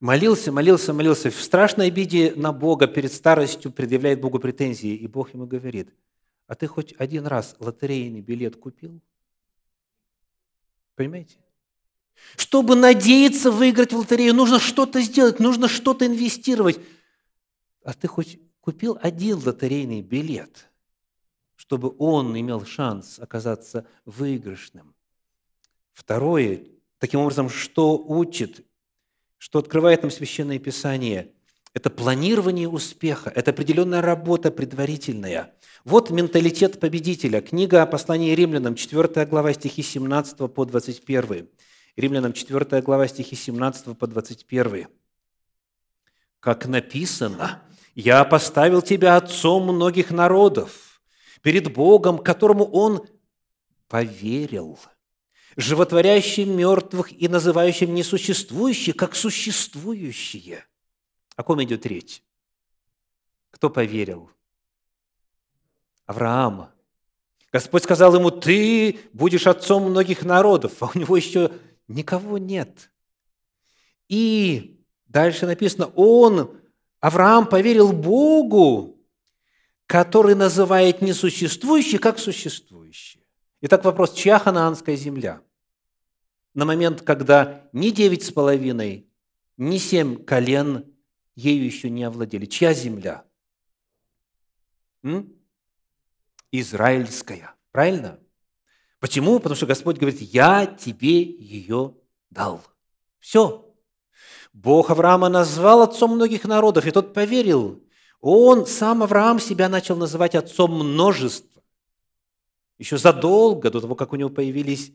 Молился, 0.00 0.52
молился, 0.52 0.92
молился. 0.92 1.30
В 1.30 1.40
страшной 1.40 1.88
обиде 1.88 2.32
на 2.36 2.52
Бога 2.52 2.86
перед 2.86 3.12
старостью 3.12 3.72
предъявляет 3.72 4.20
Богу 4.20 4.38
претензии. 4.38 4.94
И 4.94 5.06
Бог 5.08 5.34
ему 5.34 5.46
говорит, 5.46 5.92
а 6.46 6.54
ты 6.54 6.66
хоть 6.66 6.94
один 6.98 7.26
раз 7.26 7.56
лотерейный 7.58 8.20
билет 8.20 8.56
купил? 8.56 9.00
Понимаете? 10.94 11.36
Чтобы 12.36 12.76
надеяться 12.76 13.50
выиграть 13.50 13.92
в 13.92 13.98
лотерею, 13.98 14.34
нужно 14.34 14.58
что-то 14.58 15.00
сделать, 15.00 15.40
нужно 15.40 15.68
что-то 15.68 16.06
инвестировать. 16.06 16.78
А 17.84 17.92
ты 17.94 18.06
хоть 18.06 18.38
купил 18.60 18.98
один 19.02 19.38
лотерейный 19.44 20.02
билет, 20.02 20.68
чтобы 21.56 21.94
он 21.98 22.38
имел 22.38 22.64
шанс 22.64 23.18
оказаться 23.18 23.86
выигрышным. 24.04 24.94
Второе, 25.94 26.62
таким 26.98 27.20
образом, 27.20 27.48
что 27.48 27.98
учит, 27.98 28.64
что 29.36 29.58
открывает 29.58 30.02
нам 30.02 30.10
Священное 30.10 30.58
Писание? 30.58 31.32
Это 31.74 31.90
планирование 31.90 32.68
успеха, 32.68 33.30
это 33.34 33.50
определенная 33.50 34.00
работа 34.00 34.50
предварительная. 34.50 35.54
Вот 35.84 36.10
менталитет 36.10 36.80
победителя. 36.80 37.40
Книга 37.40 37.84
послания 37.86 38.34
римлянам, 38.34 38.74
4 38.74 39.26
глава, 39.26 39.52
стихи 39.52 39.82
17 39.82 40.52
по 40.52 40.64
21. 40.64 41.48
Римлянам 41.98 42.32
4 42.32 42.80
глава, 42.82 43.08
стихи 43.08 43.34
17 43.34 43.98
по 43.98 44.06
21. 44.06 44.86
«Как 46.38 46.66
написано, 46.66 47.60
«Я 47.96 48.24
поставил 48.24 48.82
тебя 48.82 49.16
отцом 49.16 49.64
многих 49.64 50.12
народов, 50.12 51.02
перед 51.42 51.74
Богом, 51.74 52.18
которому 52.18 52.66
Он 52.66 53.04
поверил, 53.88 54.78
животворящим 55.56 56.56
мертвых 56.56 57.20
и 57.20 57.26
называющим 57.26 57.92
несуществующие, 57.92 58.94
как 58.94 59.16
существующие». 59.16 60.64
О 61.34 61.42
ком 61.42 61.60
идет 61.64 61.84
речь? 61.84 62.22
Кто 63.50 63.70
поверил? 63.70 64.30
Авраам. 66.06 66.70
Господь 67.50 67.82
сказал 67.82 68.14
ему, 68.14 68.30
ты 68.30 69.00
будешь 69.12 69.48
отцом 69.48 69.90
многих 69.90 70.22
народов, 70.22 70.80
а 70.80 70.90
у 70.94 70.98
него 70.98 71.16
еще 71.16 71.50
никого 71.88 72.38
нет. 72.38 72.90
И 74.08 74.84
дальше 75.06 75.46
написано, 75.46 75.86
он, 75.96 76.60
Авраам, 77.00 77.48
поверил 77.48 77.92
Богу, 77.92 79.00
который 79.86 80.34
называет 80.34 81.02
несуществующее 81.02 81.98
как 81.98 82.18
существующее. 82.18 83.24
Итак, 83.62 83.84
вопрос, 83.84 84.12
чья 84.12 84.38
ханаанская 84.38 84.96
земля? 84.96 85.42
На 86.54 86.64
момент, 86.64 87.02
когда 87.02 87.68
ни 87.72 87.90
девять 87.90 88.24
с 88.24 88.30
половиной, 88.30 89.08
ни 89.56 89.78
семь 89.78 90.22
колен 90.24 90.94
ею 91.34 91.64
еще 91.64 91.90
не 91.90 92.04
овладели. 92.04 92.46
Чья 92.46 92.74
земля? 92.74 93.24
М? 95.02 95.32
Израильская. 96.50 97.54
Правильно? 97.70 98.18
Почему? 99.00 99.38
Потому 99.38 99.56
что 99.56 99.66
Господь 99.66 99.96
говорит, 99.96 100.20
я 100.20 100.66
тебе 100.66 101.22
ее 101.22 101.94
дал. 102.30 102.62
Все. 103.18 103.64
Бог 104.52 104.90
Авраама 104.90 105.28
назвал 105.28 105.82
отцом 105.82 106.16
многих 106.16 106.44
народов, 106.44 106.86
и 106.86 106.90
тот 106.90 107.14
поверил. 107.14 107.82
Он, 108.20 108.66
сам 108.66 109.02
Авраам, 109.02 109.38
себя 109.38 109.68
начал 109.68 109.96
называть 109.96 110.34
отцом 110.34 110.72
множества. 110.72 111.62
Еще 112.78 112.98
задолго 112.98 113.70
до 113.70 113.80
того, 113.80 113.94
как 113.94 114.12
у 114.12 114.16
него 114.16 114.30
появились 114.30 114.92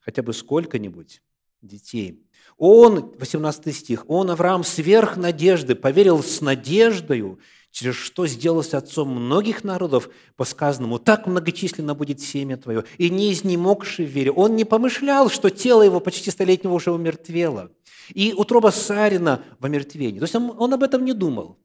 хотя 0.00 0.22
бы 0.22 0.32
сколько-нибудь 0.32 1.22
детей. 1.62 2.22
Он, 2.56 3.12
18 3.18 3.74
стих, 3.74 4.04
он, 4.08 4.30
Авраам, 4.30 4.62
сверх 4.62 5.16
надежды, 5.16 5.74
поверил 5.74 6.22
с 6.22 6.40
надеждою, 6.40 7.40
через 7.74 7.96
что 7.96 8.24
сделался 8.28 8.78
отцом 8.78 9.08
многих 9.08 9.64
народов, 9.64 10.08
по 10.36 10.44
сказанному, 10.44 11.00
так 11.00 11.26
многочисленно 11.26 11.96
будет 11.96 12.20
семя 12.20 12.56
твое, 12.56 12.84
и 12.98 13.10
не 13.10 13.32
изнемогший 13.32 14.06
в 14.06 14.10
вере. 14.10 14.30
Он 14.30 14.54
не 14.54 14.64
помышлял, 14.64 15.28
что 15.28 15.50
тело 15.50 15.82
его 15.82 15.98
почти 15.98 16.30
столетнего 16.30 16.72
уже 16.72 16.92
умертвело, 16.92 17.72
и 18.10 18.32
утроба 18.32 18.70
Сарина 18.70 19.42
в 19.58 19.66
омертвении. 19.66 20.20
То 20.20 20.24
есть 20.24 20.36
он, 20.36 20.54
он 20.56 20.72
об 20.72 20.84
этом 20.84 21.04
не 21.04 21.12
думал. 21.12 21.58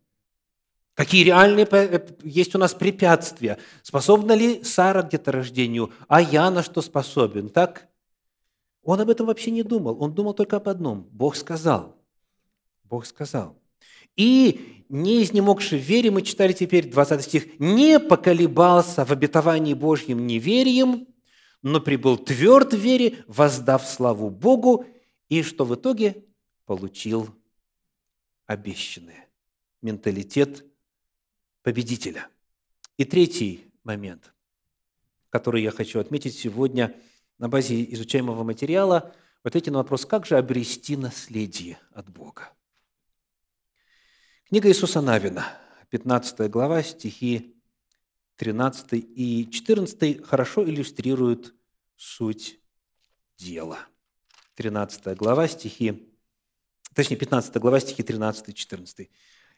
Какие 0.96 1.24
реальные 1.24 1.68
э, 1.70 2.08
есть 2.24 2.56
у 2.56 2.58
нас 2.58 2.74
препятствия? 2.74 3.60
Способна 3.84 4.32
ли 4.32 4.64
Сара 4.64 5.04
к 5.04 5.10
деторождению? 5.10 5.92
А 6.08 6.22
я 6.22 6.50
на 6.50 6.64
что 6.64 6.82
способен? 6.82 7.50
Так? 7.50 7.88
Он 8.82 9.00
об 9.00 9.12
этом 9.12 9.28
вообще 9.28 9.52
не 9.52 9.62
думал. 9.62 10.02
Он 10.02 10.12
думал 10.12 10.34
только 10.34 10.58
об 10.58 10.68
одном. 10.68 11.08
Бог 11.12 11.36
сказал. 11.36 11.96
Бог 12.84 13.06
сказал. 13.06 13.56
И 14.16 14.79
не 14.90 15.24
изнемогший 15.24 15.80
в 15.80 15.84
вере, 15.84 16.12
мы 16.12 16.24
читали 16.24 16.52
теперь 16.52 16.90
20 16.90 17.22
стих, 17.22 17.60
не 17.60 18.00
поколебался 18.00 19.06
в 19.06 19.12
обетовании 19.12 19.76
Божьим 19.76 20.26
неверием, 20.26 21.08
но 21.62 21.80
прибыл 21.80 22.18
тверд 22.18 22.74
в 22.74 22.78
вере, 22.78 23.24
воздав 23.28 23.88
славу 23.88 24.30
Богу, 24.30 24.86
и 25.30 25.44
что 25.44 25.64
в 25.64 25.76
итоге 25.76 26.26
получил 26.66 27.30
обещанное. 28.48 29.30
Менталитет 29.82 30.66
победителя. 31.62 32.28
И 32.98 33.06
третий 33.06 33.72
момент, 33.84 34.34
который 35.30 35.62
я 35.62 35.72
хочу 35.72 36.00
отметить 36.00 36.36
сегодня 36.36 36.96
на 37.38 37.48
базе 37.48 37.84
изучаемого 37.94 38.44
материала, 38.44 39.14
ответьте 39.44 39.72
на 39.72 39.78
вопрос, 39.78 40.06
как 40.06 40.26
же 40.26 40.38
обрести 40.38 40.98
наследие 40.98 41.80
от 41.94 42.10
Бога. 42.10 42.52
Книга 44.50 44.68
Иисуса 44.68 45.00
Навина, 45.00 45.46
15 45.92 46.50
глава, 46.50 46.82
стихи 46.82 47.56
13 48.38 48.94
и 48.94 49.48
14 49.48 50.26
хорошо 50.26 50.68
иллюстрируют 50.68 51.54
суть 51.96 52.60
дела. 53.38 53.78
13 54.56 55.16
глава, 55.16 55.48
стихи, 55.48 56.12
точнее, 56.96 57.18
15 57.18 57.58
глава, 57.58 57.80
стихи 57.80 58.02
13 58.02 58.50
и 58.50 58.54
14. 58.56 59.12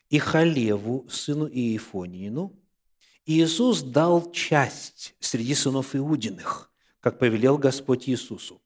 «И 0.09 0.19
Халеву, 0.19 1.07
сыну 1.09 1.47
Иефониину, 1.47 2.53
Иисус 3.25 3.83
дал 3.83 4.29
часть 4.33 5.15
среди 5.21 5.55
сынов 5.55 5.95
Иудиных, 5.95 6.69
как 6.99 7.17
повелел 7.17 7.57
Господь 7.57 8.09
Иисусу. 8.09 8.61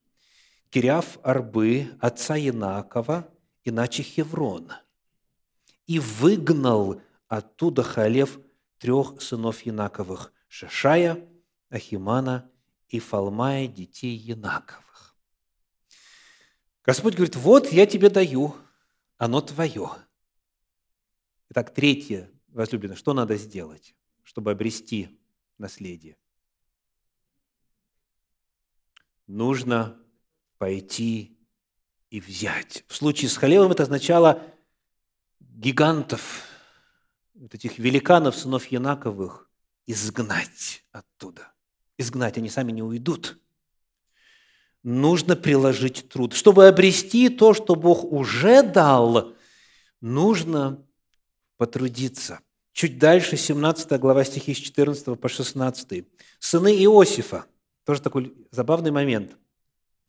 Киряв 0.71 1.19
Арбы, 1.21 1.95
отца 1.99 2.35
Янакова, 2.35 3.31
иначе 3.63 4.01
Хеврона– 4.01 4.81
и 5.85 5.99
выгнал 5.99 7.01
оттуда 7.27 7.83
Халев 7.83 8.39
трех 8.77 9.21
сынов 9.21 9.61
Янаковых– 9.61 10.31
Шашая, 10.47 11.27
Ахимана 11.69 12.49
и 12.87 12.99
Фалмая, 12.99 13.67
детей 13.67 14.15
Янаковых. 14.15 15.15
Господь 16.83 17.15
говорит, 17.15 17.35
вот 17.35 17.71
я 17.71 17.85
тебе 17.85 18.09
даю, 18.09 18.55
оно 19.17 19.41
твое. 19.41 19.89
Итак, 21.49 21.73
третье, 21.73 22.31
возлюбленное, 22.47 22.95
что 22.95 23.13
надо 23.13 23.35
сделать, 23.37 23.95
чтобы 24.23 24.51
обрести 24.51 25.19
наследие? 25.57 26.17
Нужно 29.27 29.99
пойти 30.57 31.37
и 32.11 32.21
взять. 32.21 32.85
В 32.87 32.95
случае 32.95 33.29
с 33.29 33.37
Халевом 33.37 33.71
это 33.71 33.83
означало– 33.83 34.41
гигантов, 35.55 36.43
вот 37.33 37.53
этих 37.55 37.79
великанов, 37.79 38.35
сынов 38.35 38.67
Янаковых, 38.67 39.49
изгнать 39.87 40.83
оттуда. 40.91 41.53
Изгнать, 41.97 42.37
они 42.37 42.49
сами 42.49 42.71
не 42.71 42.83
уйдут. 42.83 43.39
Нужно 44.83 45.35
приложить 45.35 46.09
труд. 46.09 46.33
Чтобы 46.33 46.67
обрести 46.67 47.29
то, 47.29 47.53
что 47.53 47.75
Бог 47.75 48.03
уже 48.03 48.61
дал, 48.61 49.33
нужно 50.01 50.85
потрудиться. 51.57 52.41
Чуть 52.73 52.99
дальше, 52.99 53.37
17 53.37 53.99
глава 53.99 54.25
стихи 54.25 54.53
с 54.53 54.57
14 54.57 55.19
по 55.19 55.29
16. 55.29 56.05
Сыны 56.39 56.75
Иосифа, 56.83 57.45
тоже 57.85 58.01
такой 58.01 58.35
забавный 58.51 58.91
момент. 58.91 59.37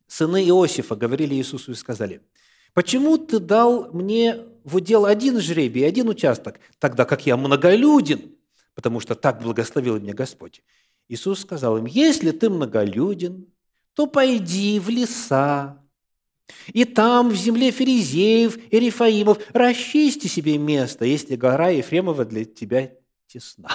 Сыны 0.08 0.42
Иосифа 0.48 0.96
говорили 0.96 1.34
Иисусу 1.34 1.72
и 1.72 1.74
сказали– 1.76 2.20
Почему 2.76 3.16
ты 3.16 3.38
дал 3.38 3.90
мне 3.94 4.44
в 4.66 4.74
удел 4.76 5.06
один 5.06 5.40
жребий, 5.40 5.86
один 5.86 6.08
участок, 6.08 6.58
тогда 6.80 7.04
как 7.04 7.24
я 7.24 7.36
многолюден, 7.36 8.34
потому 8.74 8.98
что 8.98 9.14
так 9.14 9.40
благословил 9.40 10.00
меня 10.00 10.12
Господь? 10.12 10.62
Иисус 11.06 11.40
сказал 11.40 11.78
им, 11.78 11.86
если 11.86 12.32
ты 12.32 12.50
многолюден, 12.50 13.46
то 13.94 14.08
пойди 14.08 14.80
в 14.80 14.88
леса, 14.88 15.80
и 16.66 16.84
там, 16.84 17.28
в 17.30 17.36
земле 17.36 17.70
Ферезеев 17.70 18.56
и 18.72 18.80
Рифаимов, 18.80 19.38
расчисти 19.54 20.26
себе 20.26 20.58
место, 20.58 21.04
если 21.04 21.36
гора 21.36 21.68
Ефремова 21.68 22.24
для 22.24 22.44
тебя 22.44 22.92
тесна. 23.28 23.70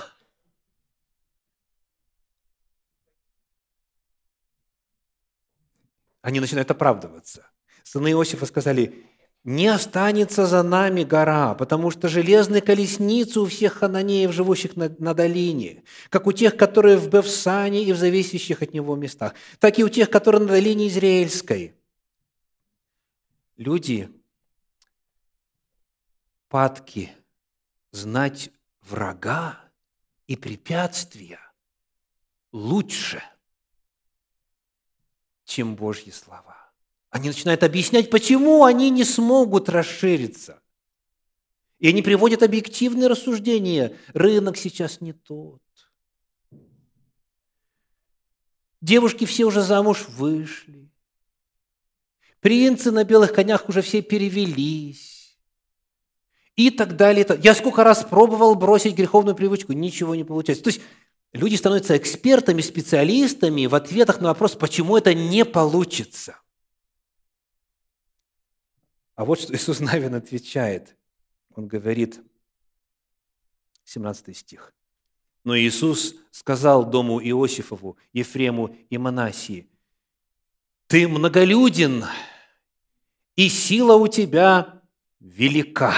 Они 6.22 6.40
начинают 6.40 6.70
оправдываться. 6.70 7.48
Сыны 7.84 8.12
Иосифа 8.12 8.46
сказали, 8.46 9.06
не 9.44 9.68
останется 9.68 10.46
за 10.46 10.62
нами 10.62 11.04
гора, 11.04 11.56
потому 11.56 11.90
что 11.90 12.08
железные 12.08 12.62
колесницы 12.62 13.40
у 13.40 13.46
всех 13.46 13.74
хананеев, 13.74 14.32
живущих 14.32 14.76
на, 14.76 14.94
на 15.00 15.14
долине, 15.14 15.84
как 16.10 16.28
у 16.28 16.32
тех, 16.32 16.56
которые 16.56 16.98
в 16.98 17.10
Бевсане 17.10 17.84
и 17.84 17.92
в 17.92 17.98
зависящих 17.98 18.62
от 18.62 18.74
него 18.74 18.96
местах, 18.96 19.34
так 19.60 19.80
и 19.80 19.84
у 19.84 19.90
тех, 19.90 20.10
которые 20.12 20.42
на 20.42 20.48
долине 20.48 20.88
Израильской. 20.90 21.74
Люди 23.58 24.10
падки 26.48 27.12
знать 27.92 28.52
врага 28.82 29.60
и 30.28 30.36
препятствия 30.36 31.40
лучше, 32.52 33.24
чем 35.46 35.76
Божьи 35.76 36.12
слова. 36.12 36.61
Они 37.12 37.28
начинают 37.28 37.62
объяснять, 37.62 38.10
почему 38.10 38.64
они 38.64 38.90
не 38.90 39.04
смогут 39.04 39.68
расшириться. 39.68 40.62
И 41.78 41.90
они 41.90 42.02
приводят 42.02 42.42
объективные 42.42 43.08
рассуждения. 43.08 43.98
Рынок 44.14 44.56
сейчас 44.56 45.02
не 45.02 45.12
тот. 45.12 45.62
Девушки 48.80 49.26
все 49.26 49.44
уже 49.44 49.62
замуж 49.62 50.08
вышли. 50.08 50.90
Принцы 52.40 52.92
на 52.92 53.04
белых 53.04 53.34
конях 53.34 53.68
уже 53.68 53.82
все 53.82 54.02
перевелись. 54.02 55.38
И 56.56 56.70
так 56.70 56.96
далее. 56.96 57.28
Я 57.44 57.54
сколько 57.56 57.84
раз 57.84 58.06
пробовал 58.06 58.56
бросить 58.56 58.96
греховную 58.96 59.36
привычку, 59.36 59.74
ничего 59.74 60.16
не 60.16 60.24
получается. 60.24 60.64
То 60.64 60.70
есть 60.70 60.82
люди 61.34 61.56
становятся 61.56 61.98
экспертами, 61.98 62.62
специалистами 62.62 63.66
в 63.66 63.76
ответах 63.76 64.22
на 64.22 64.30
вопрос, 64.30 64.56
почему 64.56 64.98
это 64.98 65.14
не 65.14 65.44
получится. 65.44 66.41
А 69.22 69.24
вот 69.24 69.40
что 69.40 69.54
Иисус 69.54 69.80
Навин 69.80 70.16
отвечает. 70.16 70.98
Он 71.54 71.68
говорит, 71.68 72.20
17 73.84 74.36
стих. 74.36 74.74
Но 75.44 75.56
Иисус 75.56 76.16
сказал 76.32 76.90
дому 76.90 77.22
Иосифову, 77.22 77.98
Ефрему 78.14 78.76
и 78.90 78.98
Манасии, 78.98 79.70
«Ты 80.88 81.08
многолюден, 81.08 82.06
и 83.36 83.48
сила 83.48 83.94
у 83.94 84.08
тебя 84.08 84.82
велика. 85.20 85.94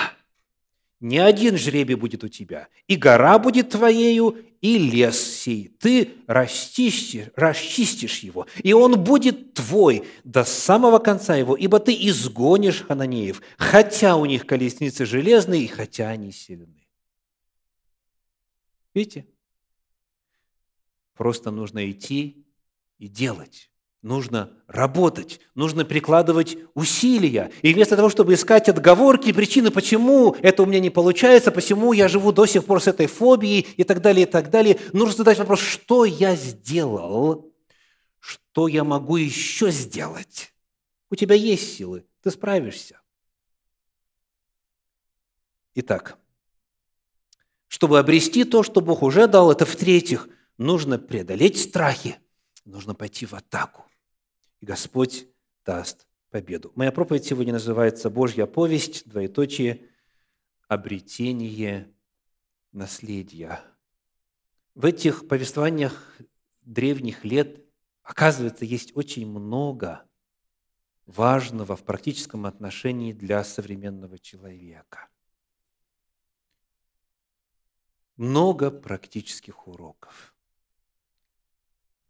Не 1.00 1.20
один 1.20 1.58
жребий 1.58 1.96
будет 1.96 2.26
у 2.26 2.28
тебя, 2.28 2.68
и 2.88 2.98
гора 2.98 3.40
будет 3.40 3.70
твоею, 3.70 4.46
и 4.64 4.78
лес 4.78 5.20
сей. 5.22 5.68
Ты 5.78 6.16
расчистишь, 6.26 7.28
расчистишь 7.36 8.20
его, 8.20 8.48
и 8.64 8.72
он 8.72 9.04
будет 9.04 9.54
твой 9.54 10.08
до 10.24 10.46
самого 10.46 11.00
конца 11.00 11.36
его, 11.36 11.58
ибо 11.58 11.80
ты 11.80 11.94
изгонишь 12.08 12.84
хананеев, 12.84 13.42
хотя 13.58 14.16
у 14.16 14.26
них 14.26 14.48
колесницы 14.48 15.06
железные, 15.06 15.66
и 15.66 15.68
хотя 15.68 16.08
они 16.08 16.32
сильны. 16.32 16.88
Видите? 18.94 19.28
Просто 21.14 21.52
нужно 21.52 21.92
идти 21.92 22.48
и 23.00 23.10
делать. 23.10 23.70
Нужно 24.04 24.52
работать, 24.68 25.40
нужно 25.56 25.86
прикладывать 25.86 26.58
усилия. 26.74 27.54
И 27.62 27.74
вместо 27.74 27.96
того, 27.96 28.10
чтобы 28.10 28.34
искать 28.34 28.68
отговорки, 28.68 29.32
причины, 29.32 29.72
почему 29.72 30.36
это 30.42 30.64
у 30.64 30.66
меня 30.66 30.82
не 30.82 30.90
получается, 30.90 31.54
почему 31.54 31.94
я 31.94 32.10
живу 32.10 32.34
до 32.34 32.46
сих 32.46 32.66
пор 32.66 32.82
с 32.82 32.88
этой 32.88 33.08
фобией 33.08 33.62
и 33.62 33.86
так 33.86 34.02
далее, 34.02 34.28
и 34.28 34.30
так 34.30 34.50
далее, 34.50 34.78
нужно 34.92 35.16
задать 35.16 35.40
вопрос, 35.40 35.62
что 35.62 36.04
я 36.04 36.36
сделал, 36.36 37.50
что 38.20 38.68
я 38.68 38.84
могу 38.84 39.16
еще 39.16 39.72
сделать. 39.72 40.54
У 41.10 41.16
тебя 41.16 41.36
есть 41.36 41.78
силы, 41.78 42.06
ты 42.22 42.30
справишься. 42.30 43.00
Итак, 45.76 46.18
чтобы 47.70 48.00
обрести 48.00 48.44
то, 48.44 48.64
что 48.64 48.82
Бог 48.82 49.02
уже 49.02 49.28
дал, 49.28 49.50
это 49.50 49.66
в-третьих, 49.66 50.28
нужно 50.58 51.00
преодолеть 51.00 51.58
страхи, 51.58 52.18
нужно 52.66 52.96
пойти 52.96 53.26
в 53.26 53.34
атаку 53.34 53.86
и 54.64 54.66
Господь 54.66 55.28
даст 55.66 56.08
победу. 56.30 56.72
Моя 56.76 56.94
проповедь 56.94 57.26
сегодня 57.26 57.52
называется 57.52 58.10
«Божья 58.10 58.46
повесть», 58.46 59.06
двоеточие, 59.10 59.90
обретение 60.70 61.94
наследия. 62.72 63.60
В 64.74 64.86
этих 64.86 65.28
повествованиях 65.28 66.16
древних 66.62 67.26
лет, 67.26 67.66
оказывается, 68.04 68.64
есть 68.64 68.96
очень 68.96 69.28
много 69.30 70.08
важного 71.08 71.76
в 71.76 71.84
практическом 71.84 72.46
отношении 72.46 73.12
для 73.12 73.44
современного 73.44 74.18
человека. 74.18 75.10
Много 78.16 78.72
практических 78.72 79.68
уроков. 79.68 80.33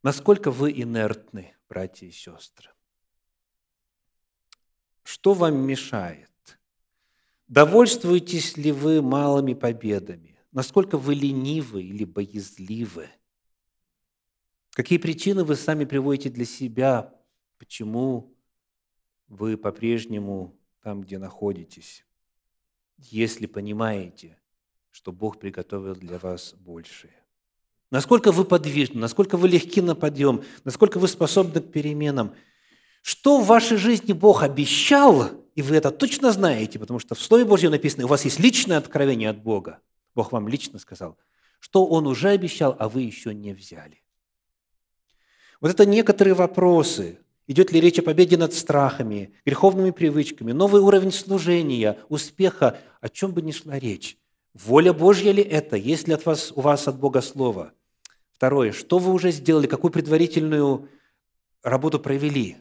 Насколько 0.04 0.52
вы 0.52 0.72
инертны 0.72 1.56
братья 1.70 2.06
и 2.06 2.12
сестры. 2.12 2.70
Что 5.02 5.34
вам 5.34 5.66
мешает? 5.66 6.30
Довольствуетесь 7.48 8.58
ли 8.58 8.72
вы 8.72 9.02
малыми 9.02 9.54
победами? 9.54 10.38
Насколько 10.52 10.98
вы 10.98 11.16
ленивы 11.16 11.82
или 11.84 12.04
боязливы? 12.04 13.10
Какие 14.72 15.00
причины 15.00 15.46
вы 15.46 15.56
сами 15.56 15.86
приводите 15.86 16.30
для 16.30 16.46
себя? 16.46 17.14
Почему 17.58 18.36
вы 19.28 19.58
по-прежнему 19.58 20.60
там, 20.82 21.02
где 21.02 21.18
находитесь? 21.18 22.06
Если 22.98 23.46
понимаете, 23.46 24.38
что 24.92 25.14
Бог 25.14 25.40
приготовил 25.40 25.96
для 25.96 26.20
вас 26.20 26.54
большее. 26.56 27.23
Насколько 27.94 28.32
вы 28.32 28.44
подвижны, 28.44 29.00
насколько 29.00 29.38
вы 29.38 29.48
легки 29.48 29.80
на 29.80 29.94
подъем, 29.94 30.44
насколько 30.64 30.98
вы 30.98 31.08
способны 31.08 31.62
к 31.62 31.72
переменам. 31.72 32.34
Что 33.04 33.40
в 33.40 33.46
вашей 33.46 33.78
жизни 33.78 34.14
Бог 34.14 34.42
обещал, 34.42 35.30
и 35.54 35.62
вы 35.62 35.76
это 35.76 35.92
точно 35.92 36.32
знаете, 36.32 36.80
потому 36.80 36.98
что 36.98 37.14
в 37.14 37.22
Слове 37.22 37.46
Божьем 37.46 37.70
написано, 37.70 38.06
у 38.06 38.08
вас 38.08 38.26
есть 38.26 38.40
личное 38.40 38.80
откровение 38.80 39.30
от 39.30 39.44
Бога. 39.44 39.78
Бог 40.16 40.32
вам 40.32 40.48
лично 40.48 40.80
сказал, 40.80 41.20
что 41.60 41.86
Он 41.86 42.08
уже 42.08 42.30
обещал, 42.30 42.76
а 42.80 42.90
вы 42.90 43.04
еще 43.04 43.32
не 43.32 43.54
взяли. 43.54 44.02
Вот 45.62 45.70
это 45.70 45.86
некоторые 45.86 46.34
вопросы. 46.34 47.20
Идет 47.46 47.72
ли 47.72 47.80
речь 47.80 48.00
о 48.00 48.02
победе 48.02 48.38
над 48.38 48.56
страхами, 48.56 49.36
греховными 49.46 49.92
привычками, 49.92 50.52
новый 50.52 50.82
уровень 50.82 51.12
служения, 51.12 52.00
успеха, 52.10 52.80
о 53.02 53.10
чем 53.10 53.34
бы 53.34 53.44
ни 53.44 53.52
шла 53.52 53.78
речь. 53.78 54.18
Воля 54.56 54.94
Божья 54.94 55.32
ли 55.32 55.44
это? 55.44 55.78
Есть 55.78 56.08
ли 56.08 56.16
от 56.16 56.26
вас, 56.26 56.52
у 56.56 56.62
вас 56.62 56.88
от 56.88 56.98
Бога 56.98 57.22
Слово? 57.22 57.72
Второе, 58.44 58.74
что 58.74 59.00
вы 59.00 59.14
уже 59.14 59.32
сделали, 59.32 59.68
какую 59.68 59.94
предварительную 59.94 60.90
работу 61.62 61.98
провели? 61.98 62.58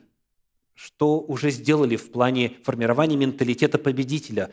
Что 0.74 1.18
уже 1.18 1.51
сделали 1.51 1.97
в 1.97 2.12
плане 2.12 2.51
формирования 2.62 3.16
менталитета 3.16 3.78
победителя? 3.78 4.53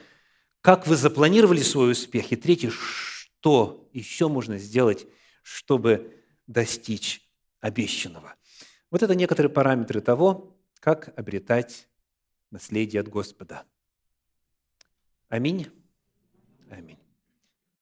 Как 0.62 0.88
вы 0.88 0.96
запланировали 0.96 1.62
свой 1.62 1.92
успех? 1.92 2.32
И 2.32 2.36
третье, 2.36 2.72
что 2.72 3.88
еще 3.94 4.28
можно 4.28 4.58
сделать, 4.58 5.06
чтобы 5.44 6.16
достичь 6.48 7.30
обещанного? 7.60 8.34
Вот 8.90 9.04
это 9.04 9.14
некоторые 9.14 9.52
параметры 9.52 10.02
того, 10.02 10.58
как 10.80 11.14
обретать 11.16 11.88
наследие 12.50 13.02
от 13.02 13.08
Господа. 13.08 13.66
Аминь. 15.28 15.68
Аминь. 16.72 16.99